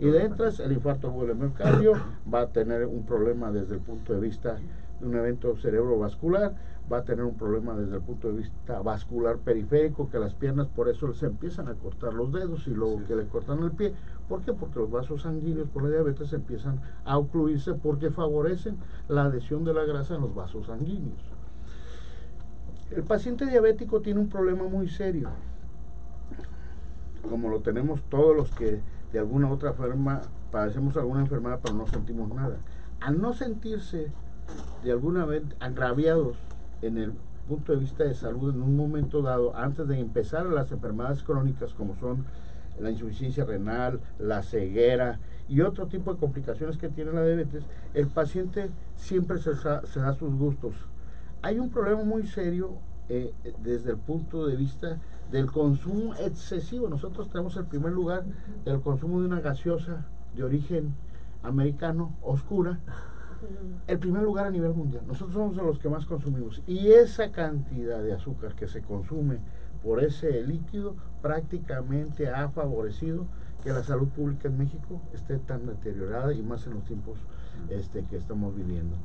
Y 0.00 0.06
de 0.06 0.24
entras, 0.24 0.58
el 0.58 0.72
infarto 0.72 1.08
agudo 1.08 1.26
del 1.26 1.36
miocardio 1.36 1.92
va 2.32 2.40
a 2.42 2.46
tener 2.48 2.84
un 2.86 3.04
problema 3.04 3.52
desde 3.52 3.74
el 3.74 3.80
punto 3.80 4.12
de 4.12 4.20
vista 4.20 4.58
de 5.00 5.06
un 5.06 5.14
evento 5.14 5.54
cerebrovascular, 5.56 6.54
va 6.90 6.98
a 6.98 7.04
tener 7.04 7.24
un 7.24 7.34
problema 7.34 7.74
desde 7.74 7.96
el 7.96 8.02
punto 8.02 8.28
de 8.28 8.38
vista 8.38 8.80
vascular 8.80 9.38
periférico, 9.38 10.08
que 10.08 10.18
las 10.18 10.34
piernas 10.34 10.68
por 10.68 10.88
eso 10.88 11.12
se 11.12 11.26
empiezan 11.26 11.68
a 11.68 11.74
cortar 11.74 12.14
los 12.14 12.32
dedos 12.32 12.66
y 12.68 12.70
luego 12.70 13.02
que 13.06 13.16
le 13.16 13.26
cortan 13.26 13.62
el 13.62 13.72
pie. 13.72 13.92
¿Por 14.28 14.42
qué? 14.42 14.52
Porque 14.52 14.78
los 14.78 14.90
vasos 14.90 15.22
sanguíneos 15.22 15.68
por 15.68 15.82
la 15.82 15.90
diabetes 15.90 16.32
empiezan 16.32 16.80
a 17.04 17.18
ocluirse 17.18 17.74
porque 17.74 18.10
favorecen 18.10 18.76
la 19.08 19.24
adhesión 19.24 19.64
de 19.64 19.74
la 19.74 19.84
grasa 19.84 20.14
en 20.14 20.20
los 20.20 20.34
vasos 20.34 20.66
sanguíneos. 20.66 21.20
El 22.90 23.02
paciente 23.02 23.46
diabético 23.46 24.00
tiene 24.00 24.20
un 24.20 24.28
problema 24.28 24.64
muy 24.64 24.88
serio, 24.88 25.28
como 27.28 27.48
lo 27.48 27.60
tenemos 27.60 28.02
todos 28.04 28.36
los 28.36 28.52
que 28.52 28.80
de 29.12 29.18
alguna 29.18 29.50
otra 29.50 29.72
forma 29.72 30.22
padecemos 30.52 30.96
alguna 30.96 31.20
enfermedad 31.20 31.58
pero 31.62 31.74
no 31.74 31.86
sentimos 31.88 32.32
nada. 32.32 32.58
Al 33.00 33.20
no 33.20 33.32
sentirse 33.32 34.12
de 34.84 34.92
alguna 34.92 35.24
vez 35.24 35.42
agraviados 35.58 36.36
en 36.86 36.98
el 36.98 37.12
punto 37.48 37.72
de 37.72 37.78
vista 37.78 38.04
de 38.04 38.14
salud 38.14 38.54
en 38.54 38.62
un 38.62 38.76
momento 38.76 39.22
dado, 39.22 39.56
antes 39.56 39.86
de 39.86 39.98
empezar 40.00 40.46
las 40.46 40.72
enfermedades 40.72 41.22
crónicas 41.22 41.74
como 41.74 41.94
son 41.94 42.24
la 42.80 42.90
insuficiencia 42.90 43.44
renal, 43.44 44.00
la 44.18 44.42
ceguera 44.42 45.18
y 45.48 45.60
otro 45.60 45.86
tipo 45.86 46.12
de 46.12 46.20
complicaciones 46.20 46.76
que 46.76 46.88
tiene 46.88 47.12
la 47.12 47.24
diabetes, 47.24 47.64
el 47.94 48.08
paciente 48.08 48.70
siempre 48.96 49.38
se, 49.38 49.54
se 49.54 50.00
da 50.00 50.12
sus 50.12 50.34
gustos. 50.34 50.74
Hay 51.42 51.58
un 51.58 51.70
problema 51.70 52.02
muy 52.02 52.26
serio 52.26 52.78
eh, 53.08 53.32
desde 53.62 53.92
el 53.92 53.98
punto 53.98 54.46
de 54.46 54.56
vista 54.56 54.98
del 55.30 55.50
consumo 55.50 56.14
excesivo. 56.16 56.88
Nosotros 56.88 57.28
tenemos 57.30 57.56
el 57.56 57.66
primer 57.66 57.92
lugar 57.92 58.24
del 58.64 58.80
consumo 58.80 59.20
de 59.20 59.26
una 59.26 59.40
gaseosa 59.40 60.06
de 60.34 60.42
origen 60.42 60.94
americano, 61.44 62.16
oscura, 62.22 62.80
el 63.86 63.98
primer 63.98 64.22
lugar 64.22 64.46
a 64.46 64.50
nivel 64.50 64.74
mundial. 64.74 65.04
Nosotros 65.06 65.34
somos 65.34 65.56
de 65.56 65.62
los 65.62 65.78
que 65.78 65.88
más 65.88 66.06
consumimos. 66.06 66.62
Y 66.66 66.88
esa 66.88 67.30
cantidad 67.30 68.02
de 68.02 68.12
azúcar 68.12 68.54
que 68.54 68.66
se 68.66 68.82
consume 68.82 69.38
por 69.82 70.02
ese 70.02 70.42
líquido 70.42 70.96
prácticamente 71.22 72.28
ha 72.28 72.48
favorecido 72.48 73.26
que 73.62 73.72
la 73.72 73.82
salud 73.82 74.08
pública 74.08 74.48
en 74.48 74.58
México 74.58 75.00
esté 75.12 75.38
tan 75.38 75.66
deteriorada 75.66 76.32
y 76.32 76.42
más 76.42 76.66
en 76.66 76.74
los 76.74 76.84
tiempos 76.84 77.18
este, 77.68 78.04
que 78.04 78.16
estamos 78.16 78.54
viviendo. 78.54 78.96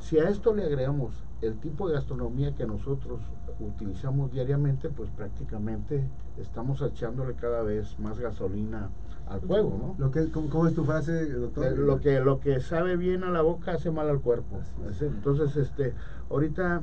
Si 0.00 0.18
a 0.18 0.28
esto 0.28 0.54
le 0.54 0.64
agregamos 0.64 1.12
el 1.42 1.58
tipo 1.58 1.88
de 1.88 1.94
gastronomía 1.94 2.54
que 2.54 2.66
nosotros 2.66 3.20
utilizamos 3.60 4.32
diariamente, 4.32 4.88
pues 4.88 5.10
prácticamente 5.10 6.08
estamos 6.38 6.82
echándole 6.82 7.34
cada 7.34 7.62
vez 7.62 7.98
más 7.98 8.18
gasolina 8.18 8.90
al 9.28 9.40
fuego, 9.40 9.78
¿no? 9.78 10.04
Lo 10.04 10.10
que, 10.10 10.30
¿cómo, 10.30 10.66
es 10.66 10.74
tu 10.74 10.84
frase, 10.84 11.30
doctor? 11.32 11.66
Eh, 11.66 11.76
lo 11.76 12.00
que, 12.00 12.20
lo 12.20 12.40
que 12.40 12.60
sabe 12.60 12.96
bien 12.96 13.24
a 13.24 13.30
la 13.30 13.42
boca 13.42 13.72
hace 13.72 13.90
mal 13.90 14.08
al 14.08 14.20
cuerpo. 14.20 14.60
Entonces, 15.00 15.56
este, 15.56 15.94
ahorita 16.30 16.82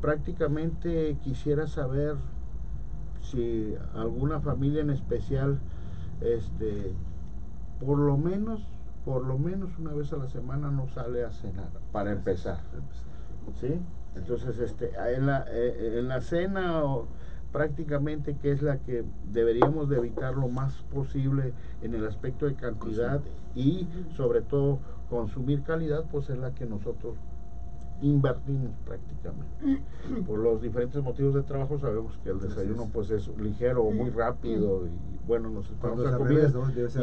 prácticamente 0.00 1.16
quisiera 1.22 1.66
saber 1.66 2.16
si 3.22 3.74
alguna 3.94 4.40
familia 4.40 4.82
en 4.82 4.90
especial, 4.90 5.58
este, 6.20 6.92
por 7.80 7.98
lo 7.98 8.16
menos, 8.16 8.66
por 9.04 9.24
lo 9.24 9.38
menos 9.38 9.78
una 9.78 9.92
vez 9.92 10.12
a 10.12 10.16
la 10.16 10.26
semana 10.26 10.70
no 10.70 10.88
sale 10.88 11.24
a 11.24 11.30
cenar, 11.30 11.70
para 11.92 12.12
empezar. 12.12 12.60
¿Sí? 13.60 13.80
Entonces, 14.14 14.58
este, 14.58 14.92
en 15.14 15.26
la, 15.26 15.44
eh, 15.48 15.98
en 15.98 16.08
la 16.08 16.20
cena 16.20 16.82
prácticamente 17.54 18.34
que 18.34 18.50
es 18.50 18.62
la 18.62 18.78
que 18.78 19.04
deberíamos 19.32 19.88
de 19.88 19.98
evitar 19.98 20.34
lo 20.34 20.48
más 20.48 20.74
posible 20.92 21.52
en 21.82 21.94
el 21.94 22.04
aspecto 22.04 22.46
de 22.46 22.54
cantidad 22.56 23.20
y 23.54 23.86
sobre 24.16 24.40
todo 24.42 24.80
consumir 25.08 25.62
calidad, 25.62 26.04
pues 26.10 26.28
es 26.30 26.36
la 26.36 26.52
que 26.52 26.66
nosotros 26.66 27.14
invertimos 28.02 28.72
prácticamente. 28.84 29.84
Por 30.26 30.40
los 30.40 30.62
diferentes 30.62 31.00
motivos 31.00 31.32
de 31.34 31.42
trabajo 31.44 31.78
sabemos 31.78 32.18
que 32.24 32.30
el 32.30 32.40
desayuno 32.40 32.90
pues 32.92 33.10
es 33.10 33.28
ligero, 33.38 33.84
muy 33.84 34.10
rápido 34.10 34.88
y 34.88 35.24
bueno, 35.24 35.48
nos 35.48 35.70
esperamos 35.70 36.04
a 36.06 36.16
comer 36.18 36.50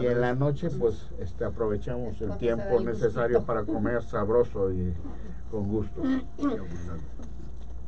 y 0.02 0.06
en 0.06 0.20
la 0.20 0.36
noche 0.36 0.70
pues 0.70 1.12
este 1.20 1.46
aprovechamos 1.46 2.20
el 2.20 2.36
tiempo 2.38 2.82
necesario 2.82 3.42
para 3.44 3.64
comer 3.64 4.04
sabroso 4.04 4.70
y 4.74 4.94
con 5.50 5.70
gusto. 5.70 6.02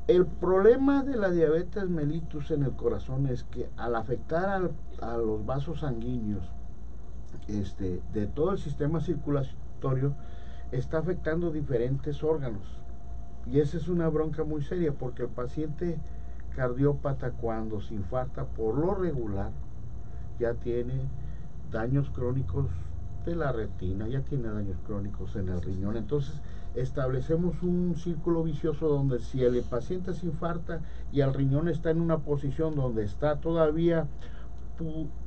El 0.07 0.25
problema 0.25 1.01
de 1.03 1.15
la 1.15 1.29
diabetes 1.29 1.87
mellitus 1.87 2.51
en 2.51 2.63
el 2.63 2.73
corazón 2.73 3.27
es 3.27 3.45
que 3.45 3.69
al 3.77 3.95
afectar 3.95 4.71
a 5.01 5.17
los 5.17 5.45
vasos 5.45 5.79
sanguíneos 5.79 6.43
este, 7.47 8.01
de 8.13 8.27
todo 8.27 8.51
el 8.51 8.57
sistema 8.57 8.99
circulatorio, 8.99 10.13
está 10.73 10.97
afectando 10.97 11.51
diferentes 11.51 12.21
órganos 12.23 12.83
y 13.45 13.59
esa 13.59 13.77
es 13.77 13.87
una 13.87 14.09
bronca 14.09 14.43
muy 14.43 14.61
seria 14.61 14.91
porque 14.93 15.23
el 15.23 15.29
paciente 15.29 15.97
cardiópata 16.55 17.31
cuando 17.31 17.81
se 17.81 17.93
infarta 17.93 18.45
por 18.45 18.77
lo 18.77 18.95
regular 18.95 19.51
ya 20.39 20.53
tiene 20.53 21.07
daños 21.71 22.09
crónicos 22.09 22.67
de 23.25 23.35
la 23.35 23.51
retina, 23.51 24.07
ya 24.07 24.21
tiene 24.21 24.49
daños 24.49 24.77
crónicos 24.85 25.35
en 25.35 25.49
el 25.49 25.61
riñón. 25.61 25.95
Entonces 25.95 26.41
establecemos 26.75 27.61
un 27.61 27.95
círculo 27.95 28.43
vicioso 28.43 28.87
donde 28.87 29.19
si 29.19 29.43
el 29.43 29.61
paciente 29.63 30.13
se 30.13 30.25
infarta 30.25 30.81
y 31.11 31.21
el 31.21 31.33
riñón 31.33 31.67
está 31.67 31.91
en 31.91 32.01
una 32.01 32.19
posición 32.19 32.75
donde 32.75 33.03
está 33.03 33.37
todavía 33.37 34.07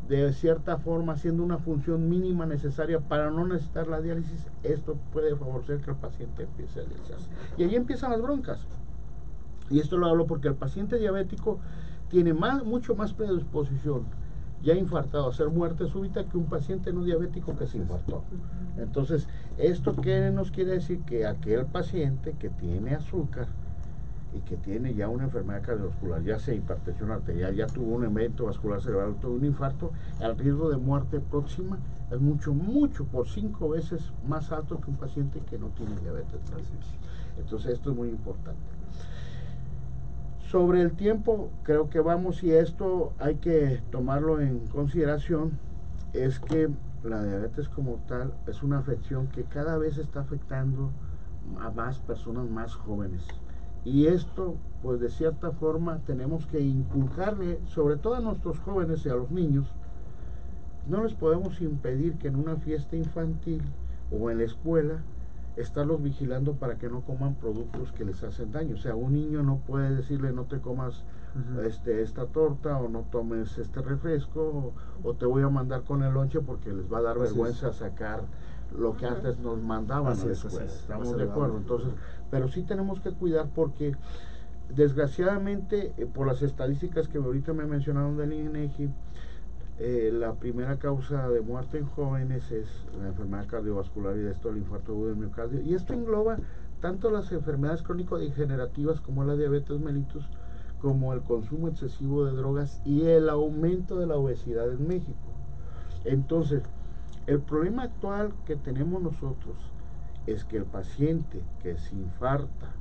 de 0.09 0.33
cierta 0.33 0.76
forma 0.79 1.15
haciendo 1.15 1.43
una 1.43 1.59
función 1.59 2.09
mínima 2.09 2.47
necesaria 2.47 3.00
para 3.00 3.31
no 3.31 3.47
necesitar 3.47 3.87
la 3.87 4.00
diálisis, 4.00 4.47
esto 4.62 4.97
puede 5.12 5.35
favorecer 5.37 5.81
que 5.81 5.91
el 5.91 5.97
paciente 5.97 6.43
empiece 6.43 6.81
a 6.81 6.85
dializarse. 6.85 7.29
Y 7.57 7.65
ahí 7.65 7.75
empiezan 7.75 8.11
las 8.11 8.21
broncas. 8.21 8.67
Y 9.71 9.81
esto 9.81 9.97
lo 9.97 10.07
hablo 10.07 10.26
porque 10.26 10.49
el 10.49 10.55
paciente 10.55 10.99
diabético 10.99 11.59
tiene 12.09 12.35
más, 12.35 12.65
mucho 12.65 12.95
más 12.95 13.15
predisposición 13.15 14.05
ya 14.63 14.75
infartado 14.75 15.29
hacer 15.29 15.49
muerte 15.49 15.87
súbita 15.87 16.25
que 16.25 16.37
un 16.37 16.47
paciente 16.47 16.93
no 16.93 17.05
diabético 17.05 17.57
que 17.57 17.67
se 17.67 17.79
infartó. 17.79 18.25
Entonces, 18.77 19.29
¿esto 19.59 19.95
qué 19.97 20.31
nos 20.31 20.51
quiere 20.51 20.73
decir? 20.73 21.01
Que 21.03 21.27
aquel 21.27 21.67
paciente 21.67 22.35
que 22.39 22.51
tiene 22.51 22.95
azúcar, 22.95 23.49
y 24.37 24.41
que 24.41 24.57
tiene 24.57 24.95
ya 24.95 25.09
una 25.09 25.25
enfermedad 25.25 25.63
cardiovascular, 25.63 26.23
ya 26.23 26.39
sea 26.39 26.55
hipertensión 26.55 27.11
arterial, 27.11 27.55
ya 27.55 27.67
tuvo 27.67 27.95
un 27.95 28.05
evento 28.05 28.45
vascular 28.45 28.81
cerebral, 28.81 29.17
tuvo 29.21 29.35
un 29.35 29.45
infarto, 29.45 29.93
el 30.21 30.37
riesgo 30.37 30.69
de 30.69 30.77
muerte 30.77 31.21
próxima 31.21 31.79
es 32.11 32.21
mucho, 32.21 32.53
mucho, 32.53 33.05
por 33.07 33.27
cinco 33.29 33.71
veces 33.71 34.13
más 34.29 34.53
alto 34.53 34.81
que 34.81 34.91
un 34.91 34.97
paciente 34.97 35.41
que 35.41 35.59
no 35.59 35.69
tiene 35.69 35.97
diabetes. 36.01 36.41
Entonces 37.39 37.73
esto 37.73 37.91
es 37.91 37.97
muy 37.97 38.09
importante. 38.09 38.75
Sobre 40.50 40.81
el 40.81 40.93
tiempo, 40.93 41.50
creo 41.65 41.91
que 41.91 41.99
vamos, 41.99 42.45
y 42.45 42.53
esto 42.53 43.12
hay 43.19 43.35
que 43.37 43.83
tomarlo 43.91 44.41
en 44.41 44.69
consideración, 44.69 45.59
es 46.12 46.38
que 46.38 46.69
la 47.03 47.25
diabetes 47.25 47.69
como 47.69 47.97
tal 48.07 48.33
es 48.47 48.62
una 48.62 48.79
afección 48.79 49.26
que 49.26 49.43
cada 49.43 49.76
vez 49.76 49.99
está 49.99 50.21
afectando 50.21 50.93
a 51.61 51.71
más 51.71 51.99
personas 51.99 52.49
más 52.49 52.76
jóvenes. 52.76 53.26
Y 53.85 54.07
esto, 54.07 54.55
pues 54.85 55.00
de 55.00 55.09
cierta 55.09 55.50
forma, 55.50 55.99
tenemos 56.07 56.47
que 56.47 56.61
inculcarle, 56.61 57.59
sobre 57.67 57.97
todo 57.97 58.15
a 58.15 58.21
nuestros 58.21 58.61
jóvenes 58.61 59.05
y 59.05 59.09
a 59.09 59.17
los 59.17 59.33
niños, 59.33 59.67
no 60.87 61.03
les 61.03 61.15
podemos 61.15 61.61
impedir 61.61 62.19
que 62.19 62.29
en 62.29 62.37
una 62.37 62.55
fiesta 62.55 62.95
infantil 62.95 63.62
o 64.12 64.31
en 64.31 64.38
la 64.38 64.45
escuela 64.45 65.03
estarlos 65.57 66.03
vigilando 66.03 66.55
para 66.55 66.77
que 66.77 66.89
no 66.89 67.01
coman 67.01 67.35
productos 67.35 67.93
que 67.93 68.05
les 68.05 68.23
hacen 68.23 68.53
daño. 68.53 68.75
O 68.75 68.79
sea, 68.79 68.95
un 68.95 69.15
niño 69.15 69.43
no 69.43 69.59
puede 69.59 69.95
decirle 69.95 70.33
no 70.33 70.45
te 70.45 70.61
comas 70.61 71.05
este, 71.65 72.03
esta 72.03 72.27
torta 72.27 72.79
o 72.79 72.89
no 72.89 73.01
tomes 73.11 73.59
este 73.59 73.83
refresco 73.83 74.73
o, 75.03 75.15
te 75.15 75.27
voy 75.27 75.43
a 75.43 75.51
mandar 75.51 75.83
con 75.83 76.03
el 76.03 76.15
lonche 76.15 76.41
porque 76.41 76.73
les 76.73 76.91
va 76.91 76.99
a 76.99 77.03
dar 77.03 77.19
vergüenza 77.19 77.73
sacar 77.73 78.23
lo 78.77 78.97
que 78.97 79.07
antes 79.07 79.39
nos 79.39 79.63
mandaban 79.63 80.19
a 80.19 80.25
la 80.25 80.33
escuela. 80.33 80.65
Estamos 80.65 81.17
de 81.17 81.25
acuerdo. 81.25 81.59
Entonces, 81.59 81.91
pero 82.31 82.49
sí 82.49 82.63
tenemos 82.63 83.01
que 83.01 83.13
cuidar 83.13 83.49
porque 83.55 83.95
desgraciadamente 84.75 85.93
eh, 85.97 86.07
por 86.07 86.27
las 86.27 86.43
estadísticas 86.43 87.09
que 87.09 87.19
ahorita 87.19 87.53
me 87.53 87.67
mencionaron 87.67 88.17
del 88.17 88.33
INEGI, 88.33 88.91
eh, 89.78 90.11
la 90.12 90.35
primera 90.35 90.78
causa 90.78 91.28
de 91.28 91.42
muerte 91.42 91.76
en 91.76 91.87
jóvenes 91.87 92.50
es 92.50 92.87
la 92.99 93.09
enfermedad 93.09 93.47
cardiovascular 93.47 94.16
y 94.16 94.21
de 94.21 94.30
esto 94.30 94.49
el 94.49 94.59
infarto 94.59 94.92
agudo 94.92 95.09
del 95.09 95.16
miocardio. 95.16 95.61
Y 95.61 95.75
esto 95.75 95.92
engloba 95.92 96.38
tanto 96.80 97.11
las 97.11 97.30
enfermedades 97.33 97.83
crónico-degenerativas 97.83 99.00
como 99.00 99.25
la 99.25 99.37
diabetes 99.37 99.78
mellitus, 99.78 100.28
como 100.80 101.12
el 101.12 101.23
consumo 101.23 101.68
excesivo 101.68 102.25
de 102.25 102.33
drogas 102.33 102.80
y 102.85 103.02
el 103.06 103.28
aumento 103.28 103.99
de 103.99 104.06
la 104.06 104.16
obesidad 104.16 104.71
en 104.71 104.87
México. 104.87 105.33
Entonces, 106.04 106.62
el 107.26 107.40
problema 107.40 107.83
actual 107.83 108.33
que 108.47 108.56
tenemos 108.56 109.02
nosotros 109.02 109.59
es 110.26 110.45
que 110.45 110.56
el 110.56 110.64
paciente 110.64 111.42
que 111.62 111.76
se 111.76 111.95
infarta 111.95 112.73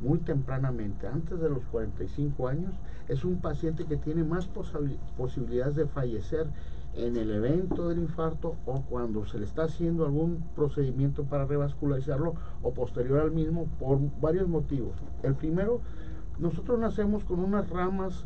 muy 0.00 0.18
tempranamente, 0.18 1.06
antes 1.08 1.40
de 1.40 1.50
los 1.50 1.66
45 1.66 2.48
años, 2.48 2.74
es 3.08 3.24
un 3.24 3.40
paciente 3.40 3.84
que 3.84 3.96
tiene 3.96 4.24
más 4.24 4.48
posibilidades 5.16 5.74
de 5.74 5.86
fallecer 5.86 6.46
en 6.94 7.16
el 7.16 7.30
evento 7.30 7.88
del 7.88 7.98
infarto 7.98 8.56
o 8.66 8.82
cuando 8.82 9.24
se 9.24 9.38
le 9.38 9.44
está 9.44 9.64
haciendo 9.64 10.04
algún 10.04 10.44
procedimiento 10.54 11.24
para 11.24 11.46
revascularizarlo 11.46 12.34
o 12.62 12.72
posterior 12.72 13.20
al 13.20 13.30
mismo 13.30 13.66
por 13.78 13.98
varios 14.20 14.48
motivos. 14.48 14.94
El 15.22 15.34
primero, 15.34 15.80
nosotros 16.38 16.78
nacemos 16.78 17.24
con 17.24 17.40
unas 17.40 17.68
ramas 17.70 18.24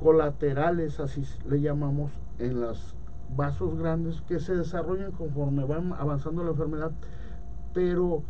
colaterales, 0.00 1.00
así 1.00 1.24
le 1.48 1.60
llamamos, 1.60 2.12
en 2.38 2.60
los 2.60 2.94
vasos 3.36 3.76
grandes 3.76 4.22
que 4.22 4.38
se 4.38 4.54
desarrollan 4.54 5.12
conforme 5.12 5.64
van 5.64 5.92
avanzando 5.92 6.44
la 6.44 6.50
enfermedad 6.50 6.92
pero 7.78 8.22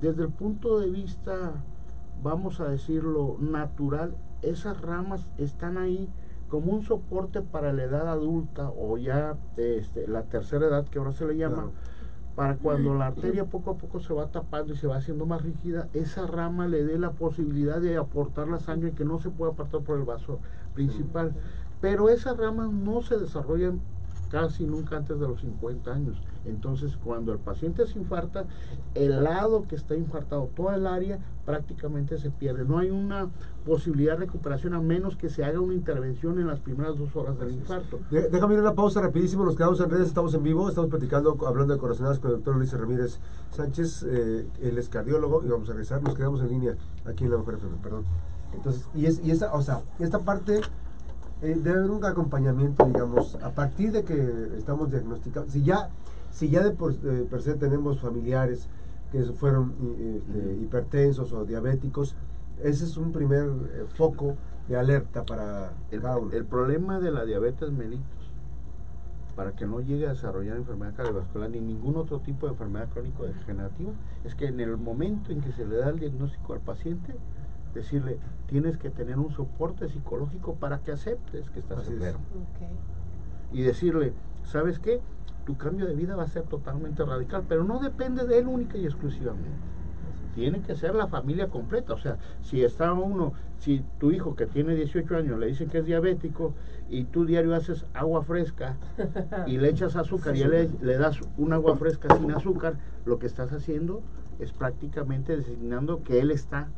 desde 0.00 0.24
el 0.24 0.30
punto 0.30 0.80
de 0.80 0.90
vista, 0.90 1.52
vamos 2.22 2.60
a 2.60 2.68
decirlo, 2.68 3.36
natural, 3.38 4.16
esas 4.42 4.80
ramas 4.80 5.30
están 5.38 5.78
ahí 5.78 6.08
como 6.48 6.72
un 6.72 6.82
soporte 6.82 7.42
para 7.42 7.72
la 7.72 7.84
edad 7.84 8.08
adulta 8.08 8.70
o 8.70 8.98
ya 8.98 9.36
este, 9.56 10.08
la 10.08 10.24
tercera 10.24 10.66
edad 10.66 10.86
que 10.88 10.98
ahora 10.98 11.12
se 11.12 11.26
le 11.26 11.36
llama. 11.36 11.56
Claro. 11.56 11.72
Para 12.34 12.56
cuando 12.56 12.94
la 12.94 13.08
arteria 13.08 13.44
poco 13.44 13.72
a 13.72 13.76
poco 13.76 14.00
se 14.00 14.14
va 14.14 14.28
tapando 14.28 14.72
y 14.72 14.76
se 14.76 14.86
va 14.86 14.96
haciendo 14.96 15.26
más 15.26 15.42
rígida, 15.42 15.88
esa 15.92 16.26
rama 16.26 16.68
le 16.68 16.84
dé 16.84 16.98
la 16.98 17.10
posibilidad 17.10 17.80
de 17.80 17.96
aportar 17.96 18.48
la 18.48 18.58
sangre 18.58 18.92
que 18.92 19.04
no 19.04 19.18
se 19.18 19.30
puede 19.30 19.52
apartar 19.52 19.82
por 19.82 19.98
el 19.98 20.04
vaso 20.04 20.38
principal. 20.72 21.34
Pero 21.80 22.08
esas 22.08 22.36
ramas 22.36 22.70
no 22.70 23.02
se 23.02 23.18
desarrollan 23.18 23.80
casi 24.30 24.64
nunca 24.64 24.96
antes 24.96 25.18
de 25.18 25.26
los 25.28 25.40
50 25.40 25.92
años. 25.92 26.16
Entonces, 26.44 26.96
cuando 27.02 27.32
el 27.32 27.38
paciente 27.38 27.86
se 27.86 27.98
infarta, 27.98 28.44
el 28.94 29.22
lado 29.24 29.64
que 29.68 29.74
está 29.76 29.94
infartado, 29.94 30.48
toda 30.56 30.76
el 30.76 30.86
área 30.86 31.18
prácticamente 31.44 32.16
se 32.16 32.30
pierde. 32.30 32.64
No 32.64 32.78
hay 32.78 32.90
una 32.90 33.28
posibilidad 33.66 34.14
de 34.14 34.20
recuperación 34.26 34.72
a 34.74 34.80
menos 34.80 35.16
que 35.16 35.28
se 35.28 35.44
haga 35.44 35.60
una 35.60 35.74
intervención 35.74 36.38
en 36.38 36.46
las 36.46 36.60
primeras 36.60 36.96
dos 36.96 37.14
horas 37.16 37.38
del 37.38 37.50
infarto. 37.52 37.98
De- 38.10 38.28
Déjame 38.30 38.54
ir 38.54 38.60
a 38.60 38.62
una 38.62 38.74
pausa 38.74 39.00
rapidísimo, 39.02 39.44
nos 39.44 39.56
quedamos 39.56 39.80
en 39.80 39.90
redes, 39.90 40.06
estamos 40.08 40.32
en 40.34 40.42
vivo, 40.42 40.68
estamos 40.68 40.88
platicando, 40.90 41.36
hablando 41.46 41.74
de 41.74 41.80
corazonadas 41.80 42.18
con 42.20 42.30
el 42.30 42.36
doctor 42.36 42.56
Luis 42.56 42.72
Ramírez 42.72 43.18
Sánchez, 43.50 44.04
eh, 44.08 44.46
él 44.62 44.78
es 44.78 44.88
cardiólogo 44.88 45.42
y 45.44 45.48
vamos 45.48 45.68
a 45.68 45.72
regresar, 45.72 46.02
nos 46.02 46.14
quedamos 46.14 46.40
en 46.40 46.48
línea 46.48 46.76
aquí 47.04 47.24
en 47.24 47.32
la 47.32 47.36
Mujer 47.36 47.58
perdón. 47.82 48.04
Entonces, 48.54 48.88
y, 48.94 49.06
es, 49.06 49.20
y 49.24 49.30
esa, 49.30 49.52
o 49.54 49.60
sea, 49.62 49.82
esta 49.98 50.20
parte 50.20 50.60
eh, 51.42 51.56
debe 51.62 51.78
haber 51.78 51.90
un 51.90 52.04
acompañamiento, 52.04 52.84
digamos, 52.86 53.36
a 53.36 53.50
partir 53.50 53.92
de 53.92 54.04
que 54.04 54.50
estamos 54.56 54.90
diagnosticados, 54.90 55.52
si 55.52 55.62
ya, 55.62 55.90
si 56.30 56.50
ya 56.50 56.62
de 56.62 56.72
por, 56.72 56.92
eh, 56.92 57.26
per 57.30 57.42
se 57.42 57.54
tenemos 57.54 58.00
familiares 58.00 58.68
que 59.10 59.22
fueron 59.24 59.74
eh, 59.98 60.18
este, 60.18 60.62
hipertensos 60.62 61.32
o 61.32 61.44
diabéticos, 61.44 62.14
ese 62.62 62.84
es 62.84 62.96
un 62.96 63.12
primer 63.12 63.46
eh, 63.46 63.84
foco 63.88 64.36
de 64.68 64.76
alerta 64.76 65.22
para 65.24 65.72
El, 65.90 66.00
cada 66.00 66.18
uno. 66.18 66.32
el 66.32 66.44
problema 66.44 67.00
de 67.00 67.10
la 67.10 67.24
diabetes 67.24 67.72
mellitus, 67.72 68.04
para 69.34 69.52
que 69.52 69.66
no 69.66 69.80
llegue 69.80 70.06
a 70.06 70.10
desarrollar 70.10 70.56
enfermedad 70.56 70.94
cardiovascular 70.94 71.50
ni 71.50 71.60
ningún 71.60 71.96
otro 71.96 72.20
tipo 72.20 72.46
de 72.46 72.52
enfermedad 72.52 72.88
crónico-degenerativa, 72.92 73.92
es 74.24 74.34
que 74.34 74.46
en 74.46 74.60
el 74.60 74.76
momento 74.76 75.32
en 75.32 75.40
que 75.40 75.52
se 75.52 75.64
le 75.64 75.76
da 75.76 75.88
el 75.88 75.98
diagnóstico 75.98 76.52
al 76.52 76.60
paciente, 76.60 77.14
decirle, 77.74 78.18
tienes 78.46 78.76
que 78.76 78.90
tener 78.90 79.18
un 79.18 79.30
soporte 79.30 79.88
psicológico 79.88 80.54
para 80.54 80.78
que 80.78 80.92
aceptes 80.92 81.50
que 81.50 81.60
estás 81.60 81.80
Así 81.80 81.88
es. 81.90 81.96
enfermo. 81.96 82.20
Y 83.52 83.62
decirle, 83.62 84.12
¿sabes 84.44 84.78
qué? 84.78 85.00
Tu 85.44 85.56
cambio 85.56 85.86
de 85.86 85.94
vida 85.94 86.16
va 86.16 86.24
a 86.24 86.28
ser 86.28 86.42
totalmente 86.44 87.04
radical, 87.04 87.44
pero 87.48 87.64
no 87.64 87.80
depende 87.80 88.26
de 88.26 88.38
él 88.38 88.46
única 88.46 88.76
y 88.78 88.84
exclusivamente. 88.84 89.50
Tiene 90.34 90.60
que 90.60 90.76
ser 90.76 90.94
la 90.94 91.08
familia 91.08 91.48
completa. 91.48 91.92
O 91.92 91.98
sea, 91.98 92.16
si 92.40 92.62
está 92.62 92.92
uno, 92.92 93.32
si 93.58 93.84
tu 93.98 94.12
hijo 94.12 94.36
que 94.36 94.46
tiene 94.46 94.76
18 94.76 95.16
años 95.16 95.38
le 95.40 95.46
dicen 95.46 95.68
que 95.68 95.78
es 95.78 95.86
diabético 95.86 96.54
y 96.88 97.04
tú 97.04 97.24
diario 97.24 97.54
haces 97.54 97.84
agua 97.94 98.22
fresca 98.22 98.76
y 99.46 99.58
le 99.58 99.70
echas 99.70 99.96
azúcar 99.96 100.36
y 100.36 100.44
le, 100.44 100.70
le 100.80 100.98
das 100.98 101.18
un 101.36 101.52
agua 101.52 101.76
fresca 101.76 102.16
sin 102.16 102.30
azúcar, 102.30 102.74
lo 103.04 103.18
que 103.18 103.26
estás 103.26 103.52
haciendo 103.52 104.02
es 104.38 104.52
prácticamente 104.52 105.36
designando 105.36 106.02
que 106.04 106.20
él 106.20 106.30
está 106.30 106.68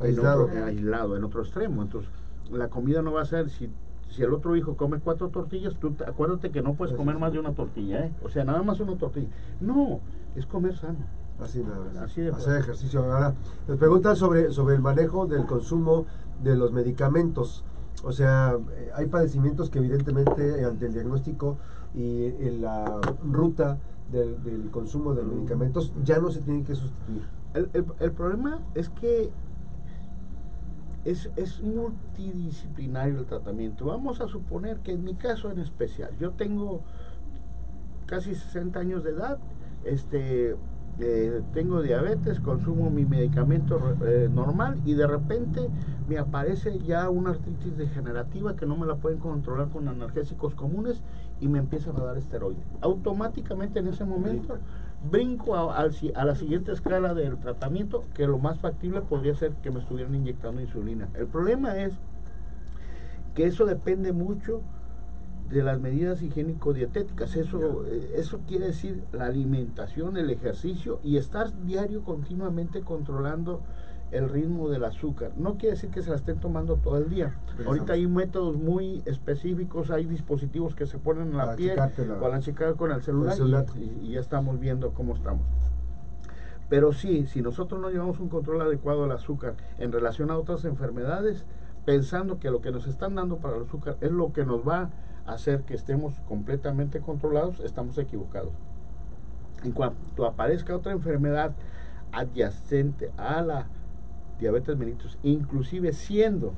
en 0.00 0.06
Aislado. 0.06 0.44
otro- 0.46 0.64
aislado, 0.64 1.16
en 1.16 1.24
otro 1.24 1.42
extremo. 1.42 1.82
Entonces, 1.82 2.10
la 2.50 2.68
comida 2.68 3.02
no 3.02 3.12
va 3.12 3.22
a 3.22 3.24
ser, 3.24 3.48
si, 3.50 3.70
si 4.10 4.22
el 4.22 4.32
otro 4.32 4.54
hijo 4.56 4.76
come 4.76 4.98
cuatro 5.00 5.28
tortillas, 5.28 5.74
tú 5.76 5.92
te- 5.92 6.04
acuérdate 6.04 6.50
que 6.50 6.62
no 6.62 6.74
puedes 6.74 6.94
comer 6.94 7.18
más 7.18 7.32
de 7.32 7.38
una 7.38 7.52
tortilla, 7.54 8.06
¿eh? 8.06 8.12
O 8.22 8.28
sea, 8.28 8.44
nada 8.44 8.62
más 8.62 8.80
una 8.80 8.96
tortilla. 8.96 9.28
No, 9.60 10.00
es 10.36 10.46
comer 10.46 10.74
sano. 10.76 10.98
Así 11.40 11.62
nada. 11.64 12.04
Así 12.04 12.20
de 12.20 12.30
Hacer 12.30 12.58
ejercicio. 12.60 13.02
Ahora, 13.02 13.34
nos 13.66 13.76
preguntan 13.78 14.14
sobre, 14.14 14.50
sobre 14.52 14.76
el 14.76 14.80
manejo 14.82 15.26
del 15.26 15.46
consumo 15.46 16.06
de 16.42 16.54
los 16.56 16.72
medicamentos. 16.72 17.64
O 18.04 18.12
sea, 18.12 18.56
eh, 18.76 18.90
hay 18.94 19.06
padecimientos 19.06 19.70
que 19.70 19.78
evidentemente 19.78 20.60
eh, 20.60 20.64
ante 20.64 20.86
el 20.86 20.92
diagnóstico 20.92 21.56
y 21.94 22.26
en 22.26 22.60
la 22.62 23.00
ruta 23.24 23.78
del, 24.12 24.42
del 24.44 24.70
consumo 24.70 25.14
de 25.14 25.22
medicamentos 25.24 25.92
ya 26.04 26.18
no 26.18 26.30
se 26.30 26.40
tienen 26.40 26.64
que 26.64 26.74
sustituir. 26.74 27.22
El, 27.54 27.70
el- 27.72 27.86
el 27.98 28.12
problema 28.12 28.60
es 28.74 28.88
que 28.90 29.30
es, 31.04 31.30
es 31.36 31.62
multidisciplinario 31.62 33.20
el 33.20 33.26
tratamiento. 33.26 33.86
Vamos 33.86 34.20
a 34.20 34.28
suponer 34.28 34.78
que 34.78 34.92
en 34.92 35.04
mi 35.04 35.14
caso 35.14 35.50
en 35.50 35.58
especial, 35.58 36.10
yo 36.18 36.32
tengo 36.32 36.82
casi 38.06 38.34
60 38.34 38.78
años 38.78 39.04
de 39.04 39.10
edad, 39.10 39.38
este, 39.84 40.56
eh, 41.00 41.42
tengo 41.52 41.82
diabetes, 41.82 42.38
consumo 42.38 42.88
mi 42.88 43.04
medicamento 43.04 43.96
eh, 44.06 44.28
normal 44.32 44.80
y 44.84 44.94
de 44.94 45.06
repente 45.06 45.68
me 46.08 46.18
aparece 46.18 46.78
ya 46.78 47.10
una 47.10 47.30
artritis 47.30 47.76
degenerativa 47.76 48.54
que 48.54 48.64
no 48.64 48.76
me 48.76 48.86
la 48.86 48.96
pueden 48.96 49.18
controlar 49.18 49.70
con 49.70 49.88
analgésicos 49.88 50.54
comunes 50.54 51.02
y 51.40 51.48
me 51.48 51.58
empiezan 51.58 51.96
a 51.96 52.04
dar 52.04 52.16
esteroides. 52.16 52.64
Automáticamente 52.80 53.80
en 53.80 53.88
ese 53.88 54.04
momento 54.04 54.58
brinco 55.10 55.56
a, 55.56 55.76
a 55.76 56.24
la 56.24 56.34
siguiente 56.34 56.72
escala 56.72 57.14
del 57.14 57.38
tratamiento, 57.38 58.04
que 58.14 58.26
lo 58.26 58.38
más 58.38 58.58
factible 58.58 59.02
podría 59.02 59.34
ser 59.34 59.52
que 59.62 59.70
me 59.70 59.80
estuvieran 59.80 60.14
inyectando 60.14 60.60
insulina. 60.60 61.08
El 61.14 61.26
problema 61.26 61.76
es 61.76 61.94
que 63.34 63.46
eso 63.46 63.66
depende 63.66 64.12
mucho 64.12 64.62
de 65.50 65.62
las 65.62 65.80
medidas 65.80 66.22
higiénico-dietéticas. 66.22 67.36
Eso, 67.36 67.84
eh, 67.86 68.14
eso 68.16 68.40
quiere 68.46 68.66
decir 68.66 69.04
la 69.12 69.26
alimentación, 69.26 70.16
el 70.16 70.30
ejercicio 70.30 71.00
y 71.02 71.16
estar 71.16 71.52
diario 71.64 72.02
continuamente 72.02 72.82
controlando 72.82 73.60
el 74.10 74.28
ritmo 74.28 74.68
del 74.68 74.84
azúcar. 74.84 75.32
No 75.36 75.54
quiere 75.56 75.74
decir 75.74 75.90
que 75.90 76.02
se 76.02 76.10
la 76.10 76.16
estén 76.16 76.38
tomando 76.38 76.76
todo 76.76 76.98
el 76.98 77.08
día. 77.08 77.34
Ahorita 77.66 77.94
hay 77.94 78.06
métodos 78.06 78.56
muy 78.56 79.02
específicos, 79.06 79.90
hay 79.90 80.04
dispositivos 80.04 80.74
que 80.74 80.86
se 80.86 80.98
ponen 80.98 81.28
en 81.32 81.36
la 81.36 81.44
Para 81.46 81.56
piel 81.56 81.78
para 82.20 82.38
checar 82.40 82.74
con 82.76 82.92
el 82.92 83.02
celular, 83.02 83.32
y- 83.34 83.36
celular. 83.36 83.64
Y, 83.76 84.06
y 84.06 84.12
ya 84.12 84.20
estamos 84.20 84.60
viendo 84.60 84.92
cómo 84.92 85.14
estamos. 85.14 85.42
Pero 86.68 86.92
sí, 86.92 87.26
si 87.26 87.42
nosotros 87.42 87.80
no 87.80 87.90
llevamos 87.90 88.20
un 88.20 88.28
control 88.28 88.62
adecuado 88.62 89.04
al 89.04 89.12
azúcar 89.12 89.54
en 89.78 89.92
relación 89.92 90.30
a 90.30 90.38
otras 90.38 90.64
enfermedades, 90.64 91.44
pensando 91.84 92.38
que 92.38 92.50
lo 92.50 92.60
que 92.60 92.70
nos 92.72 92.86
están 92.86 93.14
dando 93.14 93.36
para 93.38 93.56
el 93.56 93.64
azúcar 93.64 93.96
es 94.00 94.10
lo 94.10 94.32
que 94.32 94.44
nos 94.46 94.66
va 94.66 94.90
a 95.26 95.32
hacer 95.32 95.62
que 95.62 95.74
estemos 95.74 96.14
completamente 96.28 97.00
controlados, 97.00 97.60
estamos 97.60 97.98
equivocados. 97.98 98.52
En 99.62 99.72
cuanto 99.72 100.24
aparezca 100.26 100.74
otra 100.76 100.92
enfermedad 100.92 101.52
adyacente 102.12 103.10
a 103.16 103.42
la 103.42 103.66
diabetes 104.38 104.76
mellitus, 104.76 105.18
inclusive 105.22 105.92
siendo 105.92 106.54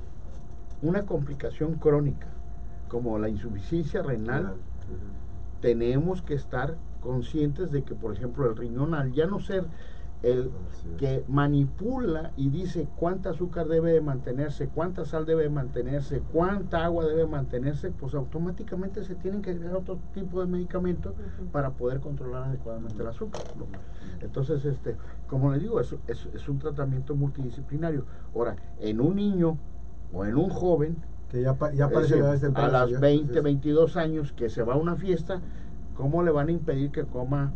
una 0.82 1.02
complicación 1.04 1.74
crónica 1.74 2.28
como 2.88 3.18
la 3.18 3.28
insuficiencia 3.28 4.02
renal, 4.02 4.54
tenemos 5.60 6.22
que 6.22 6.34
estar 6.34 6.76
conscientes 7.00 7.72
de 7.72 7.82
que, 7.82 7.94
por 7.94 8.12
ejemplo, 8.12 8.48
el 8.48 8.56
riñón 8.56 8.94
al 8.94 9.12
ya 9.12 9.26
no 9.26 9.40
ser 9.40 9.66
el 10.22 10.50
es. 10.70 10.96
que 10.98 11.24
manipula 11.28 12.32
y 12.36 12.50
dice 12.50 12.88
cuánta 12.96 13.30
azúcar 13.30 13.68
debe 13.68 13.92
de 13.92 14.00
mantenerse, 14.00 14.68
cuánta 14.68 15.04
sal 15.04 15.26
debe 15.26 15.44
de 15.44 15.50
mantenerse, 15.50 16.22
cuánta 16.32 16.84
agua 16.84 17.04
debe 17.06 17.26
mantenerse, 17.26 17.90
pues 17.90 18.14
automáticamente 18.14 19.04
se 19.04 19.14
tienen 19.14 19.42
que 19.42 19.50
agregar 19.50 19.76
otro 19.76 19.98
tipo 20.14 20.40
de 20.40 20.46
medicamentos 20.46 21.14
para 21.52 21.70
poder 21.70 22.00
controlar 22.00 22.44
adecuadamente 22.44 23.02
el 23.02 23.08
azúcar. 23.08 23.42
Entonces, 24.20 24.64
este, 24.64 24.96
como 25.28 25.52
le 25.52 25.58
digo, 25.58 25.80
es, 25.80 25.94
es, 26.06 26.28
es 26.34 26.48
un 26.48 26.58
tratamiento 26.58 27.14
multidisciplinario. 27.14 28.04
Ahora, 28.34 28.56
en 28.80 29.00
un 29.00 29.16
niño 29.16 29.58
o 30.12 30.24
en 30.24 30.36
un 30.36 30.48
joven, 30.50 30.96
Que 31.30 31.42
ya, 31.42 31.56
ya 31.74 31.88
decir, 31.88 32.18
edades 32.18 32.44
a 32.44 32.68
las 32.68 32.90
ya. 32.90 33.00
20, 33.00 33.30
Así 33.30 33.38
es. 33.38 33.44
22 33.44 33.96
años 33.96 34.32
que 34.32 34.48
se 34.48 34.62
va 34.62 34.74
a 34.74 34.76
una 34.76 34.96
fiesta, 34.96 35.40
¿cómo 35.96 36.22
le 36.22 36.30
van 36.30 36.48
a 36.48 36.52
impedir 36.52 36.90
que 36.90 37.04
coma 37.04 37.52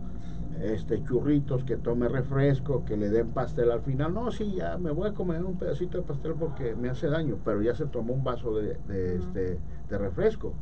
este 0.60 1.02
churritos, 1.02 1.64
que 1.64 1.76
tome 1.76 2.08
refresco, 2.08 2.84
que 2.84 2.96
le 2.96 3.08
den 3.08 3.30
pastel 3.30 3.70
al 3.70 3.80
final? 3.82 4.12
No, 4.14 4.30
sí, 4.30 4.52
ya 4.56 4.78
me 4.78 4.90
voy 4.90 5.08
a 5.08 5.14
comer 5.14 5.44
un 5.44 5.58
pedacito 5.58 5.98
de 5.98 6.04
pastel 6.04 6.34
porque 6.38 6.74
me 6.74 6.90
hace 6.90 7.08
daño, 7.08 7.38
pero 7.44 7.62
ya 7.62 7.74
se 7.74 7.86
tomó 7.86 8.14
un 8.14 8.24
vaso 8.24 8.54
de, 8.56 8.78
este, 9.16 9.58
de 9.88 9.98
refresco. 9.98 10.54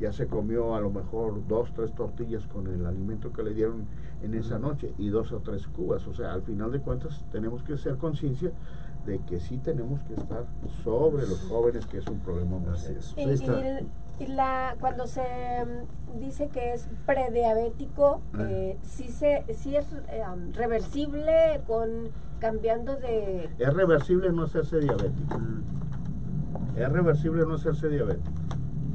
Ya 0.00 0.12
se 0.12 0.26
comió 0.26 0.74
a 0.74 0.80
lo 0.80 0.90
mejor 0.90 1.46
dos, 1.46 1.72
tres 1.74 1.94
tortillas 1.94 2.46
con 2.48 2.66
el 2.66 2.84
alimento 2.86 3.32
que 3.32 3.42
le 3.42 3.54
dieron 3.54 3.86
en 4.22 4.34
esa 4.34 4.58
noche 4.58 4.94
y 4.98 5.08
dos 5.08 5.32
o 5.32 5.40
tres 5.40 5.68
cubas. 5.68 6.06
O 6.08 6.14
sea, 6.14 6.32
al 6.32 6.42
final 6.42 6.72
de 6.72 6.80
cuentas 6.80 7.24
tenemos 7.30 7.62
que 7.62 7.76
ser 7.76 7.96
conciencia 7.98 8.50
de 9.06 9.18
que 9.20 9.40
sí 9.40 9.58
tenemos 9.58 10.02
que 10.02 10.14
estar 10.14 10.46
sobre 10.82 11.26
los 11.26 11.42
jóvenes, 11.48 11.86
que 11.86 11.98
es 11.98 12.06
un 12.06 12.20
problema 12.20 12.58
muy 12.58 12.70
Así 12.70 12.94
serio. 13.00 13.86
La, 14.26 14.76
cuando 14.80 15.06
se 15.06 15.20
mm, 15.22 16.18
dice 16.20 16.48
que 16.48 16.72
es 16.74 16.88
prediabético, 17.06 18.20
Ah. 18.34 18.46
eh, 18.48 18.78
sí, 18.82 19.08
se, 19.08 19.44
sí 19.54 19.76
es 19.76 19.86
eh, 20.08 20.22
reversible 20.52 21.60
con 21.66 22.10
cambiando 22.38 22.96
de... 22.96 23.50
Es 23.58 23.72
reversible 23.72 24.32
no 24.32 24.42
hacerse 24.44 24.80
diabético. 24.80 25.38
Es 26.76 26.88
reversible 26.88 27.44
no 27.46 27.54
hacerse 27.54 27.88
diabético. 27.88 28.30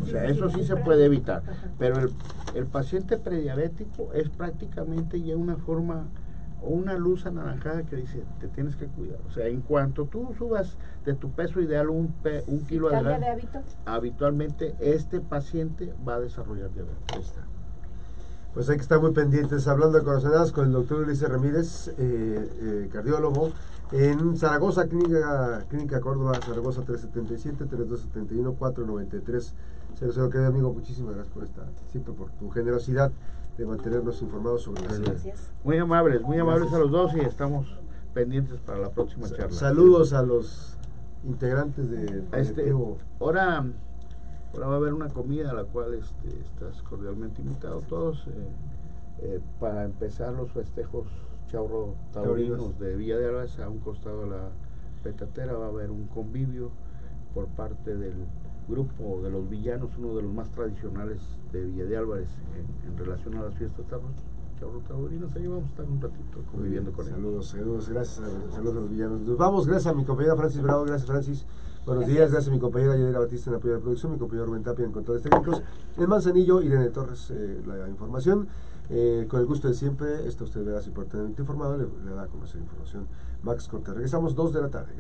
O 0.02 0.06
sea, 0.06 0.26
sí, 0.26 0.32
eso 0.32 0.50
sí 0.50 0.60
sí, 0.60 0.66
se 0.66 0.76
puede 0.78 1.06
evitar. 1.06 1.44
Ajá. 1.48 1.68
Pero 1.78 2.00
el, 2.00 2.10
el 2.56 2.66
paciente 2.66 3.18
prediabético 3.18 4.12
es 4.14 4.30
prácticamente 4.30 5.22
ya 5.22 5.36
una 5.36 5.56
forma 5.58 6.08
o 6.62 6.70
una 6.70 6.94
luz 6.96 7.26
anaranjada 7.26 7.84
que 7.84 7.96
dice, 7.96 8.24
te 8.40 8.48
tienes 8.48 8.76
que 8.76 8.88
cuidar. 8.88 9.20
O 9.28 9.32
sea, 9.32 9.48
en 9.48 9.62
cuanto 9.62 10.06
tú 10.06 10.34
subas 10.38 10.78
de 11.06 11.14
tu 11.14 11.32
peso 11.32 11.62
ideal 11.62 11.90
un, 11.90 12.08
pe- 12.24 12.44
un 12.48 12.66
kilo 12.66 12.90
¿Cambia 12.90 13.20
de 13.20 13.28
hábito? 13.28 13.60
habitualmente 13.86 14.76
este 14.80 15.20
paciente 15.22 15.94
va 16.08 16.16
a 16.16 16.20
desarrollar 16.20 16.72
diabetes. 16.74 16.98
Ahí 17.14 17.22
está. 17.22 17.42
Pues 18.54 18.70
hay 18.70 18.78
que 18.78 18.82
estar 18.82 19.00
muy 19.00 19.12
pendientes. 19.12 19.68
Hablando 19.68 20.00
de 20.00 20.04
corazonadas 20.04 20.52
con 20.52 20.66
el 20.66 20.72
doctor 20.72 21.04
Ulises 21.04 21.30
Ramírez, 21.30 21.90
eh, 21.90 21.94
eh, 22.00 22.90
cardiólogo, 22.92 23.52
en 23.92 24.36
Zaragoza, 24.36 24.88
Clínica, 24.88 25.64
Clínica 25.70 26.02
Córdoba, 26.02 26.40
Zaragoza 26.44 26.82
377-3271-493. 26.84 29.54
00, 30.00 30.30
querido 30.30 30.48
amigo, 30.50 30.74
muchísimas 30.74 31.16
gracias 31.16 31.34
por 31.34 31.44
esta, 31.44 31.64
siempre 31.92 32.14
por 32.14 32.30
tu 32.32 32.50
generosidad 32.50 33.12
de 33.58 33.66
mantenernos 33.66 34.22
informados 34.22 34.64
sobre 34.64 34.84
la 34.84 34.90
salud. 34.90 35.06
Gracias. 35.08 35.52
Muy 35.64 35.78
amables, 35.78 36.22
muy 36.22 36.38
amables 36.38 36.70
Gracias. 36.70 36.80
a 36.80 36.84
los 36.84 36.92
dos 36.92 37.16
y 37.16 37.20
estamos 37.22 37.68
pendientes 38.14 38.60
para 38.60 38.80
la 38.80 38.90
próxima 38.92 39.28
charla. 39.30 39.52
Saludos 39.52 40.14
a 40.14 40.22
los 40.22 40.78
integrantes 41.24 41.90
del 41.90 42.24
Este, 42.34 42.54
colectivo. 42.54 42.98
ahora, 43.20 43.66
ahora 44.54 44.68
va 44.68 44.74
a 44.74 44.78
haber 44.78 44.94
una 44.94 45.10
comida 45.10 45.52
a 45.52 45.54
la 45.54 45.64
cual 45.64 45.94
este, 45.96 46.30
estás 46.42 46.82
cordialmente 46.84 47.42
invitado 47.42 47.82
todos 47.82 48.28
eh, 48.28 48.32
eh, 49.22 49.40
para 49.60 49.84
empezar 49.86 50.34
los 50.34 50.52
festejos 50.52 51.08
chaurro 51.48 51.96
taurinos 52.12 52.58
Taurinos. 52.60 52.80
de 52.80 52.96
Villa 52.96 53.18
de 53.18 53.28
Álvarez 53.28 53.58
a 53.60 53.70
un 53.70 53.80
costado 53.80 54.24
de 54.24 54.30
la 54.32 54.50
petatera 55.04 55.54
va 55.54 55.66
a 55.66 55.70
haber 55.70 55.90
un 55.92 56.08
convivio 56.08 56.70
por 57.34 57.48
parte 57.48 57.96
del 57.96 58.14
grupo 58.68 59.22
de 59.22 59.30
los 59.30 59.50
villanos, 59.50 59.92
uno 59.98 60.16
de 60.16 60.24
los 60.24 60.34
más 60.34 60.52
tradicionales 60.52 61.22
de 61.52 61.66
Villa 61.66 61.86
de 61.86 61.98
Álvarez 61.98 62.30
en, 62.56 62.92
en 62.92 62.98
relación 62.98 63.36
a 63.36 63.44
las 63.44 63.56
fiestas 63.56 63.86
taurinas. 64.88 65.36
Ahí 65.36 65.48
vamos 65.48 65.66
a 65.66 65.68
estar 65.68 65.86
un 65.86 66.02
ratito 66.02 66.40
conviviendo 66.52 66.92
con 66.92 67.06
ellos. 67.06 67.16
Saludos, 67.18 67.48
saludos, 67.48 67.90
gracias 67.90 68.20
a, 68.20 68.52
saludos 68.52 68.78
a 68.78 68.80
los 68.82 68.90
villanos. 68.90 69.22
Nos 69.22 69.38
vamos, 69.38 69.68
gracias 69.68 69.94
a 69.94 69.96
mi 69.96 70.04
compañera 70.04 70.36
Francis 70.36 70.62
Bravo, 70.62 70.84
gracias 70.84 71.08
Francis. 71.08 71.46
Buenos 71.86 72.02
Gracias. 72.04 72.18
días, 72.18 72.32
gracias 72.32 72.52
a 72.52 72.54
mi 72.54 72.60
compañera 72.60 72.98
Yadira 72.98 73.20
Batista 73.20 73.50
en 73.50 73.56
apoyo 73.56 73.74
de 73.74 73.80
la 73.80 73.84
producción, 73.84 74.12
mi 74.12 74.18
compañero 74.18 74.46
Rubén 74.48 74.64
Tapia 74.64 74.84
en 74.84 74.92
controles 74.92 75.24
técnicos. 75.24 75.64
En 75.96 76.10
Manzanillo, 76.10 76.62
Irene 76.62 76.90
Torres, 76.90 77.32
eh, 77.32 77.62
la 77.66 77.88
información. 77.88 78.50
Eh, 78.90 79.26
con 79.30 79.40
el 79.40 79.46
gusto 79.46 79.70
de 79.70 79.74
siempre, 79.74 80.28
está 80.28 80.44
usted 80.44 80.66
verás 80.66 80.86
y 80.88 80.92
por 80.92 81.06
tener 81.06 81.28
informado, 81.28 81.78
le, 81.78 81.88
le 82.04 82.12
da 82.12 82.24
a 82.24 82.28
conocer 82.28 82.62
información 82.62 83.08
Max 83.42 83.68
Cortés. 83.70 83.94
Regresamos 83.94 84.36
dos 84.36 84.54
de 84.54 84.62
la 84.62 84.70
tarde. 84.70 84.96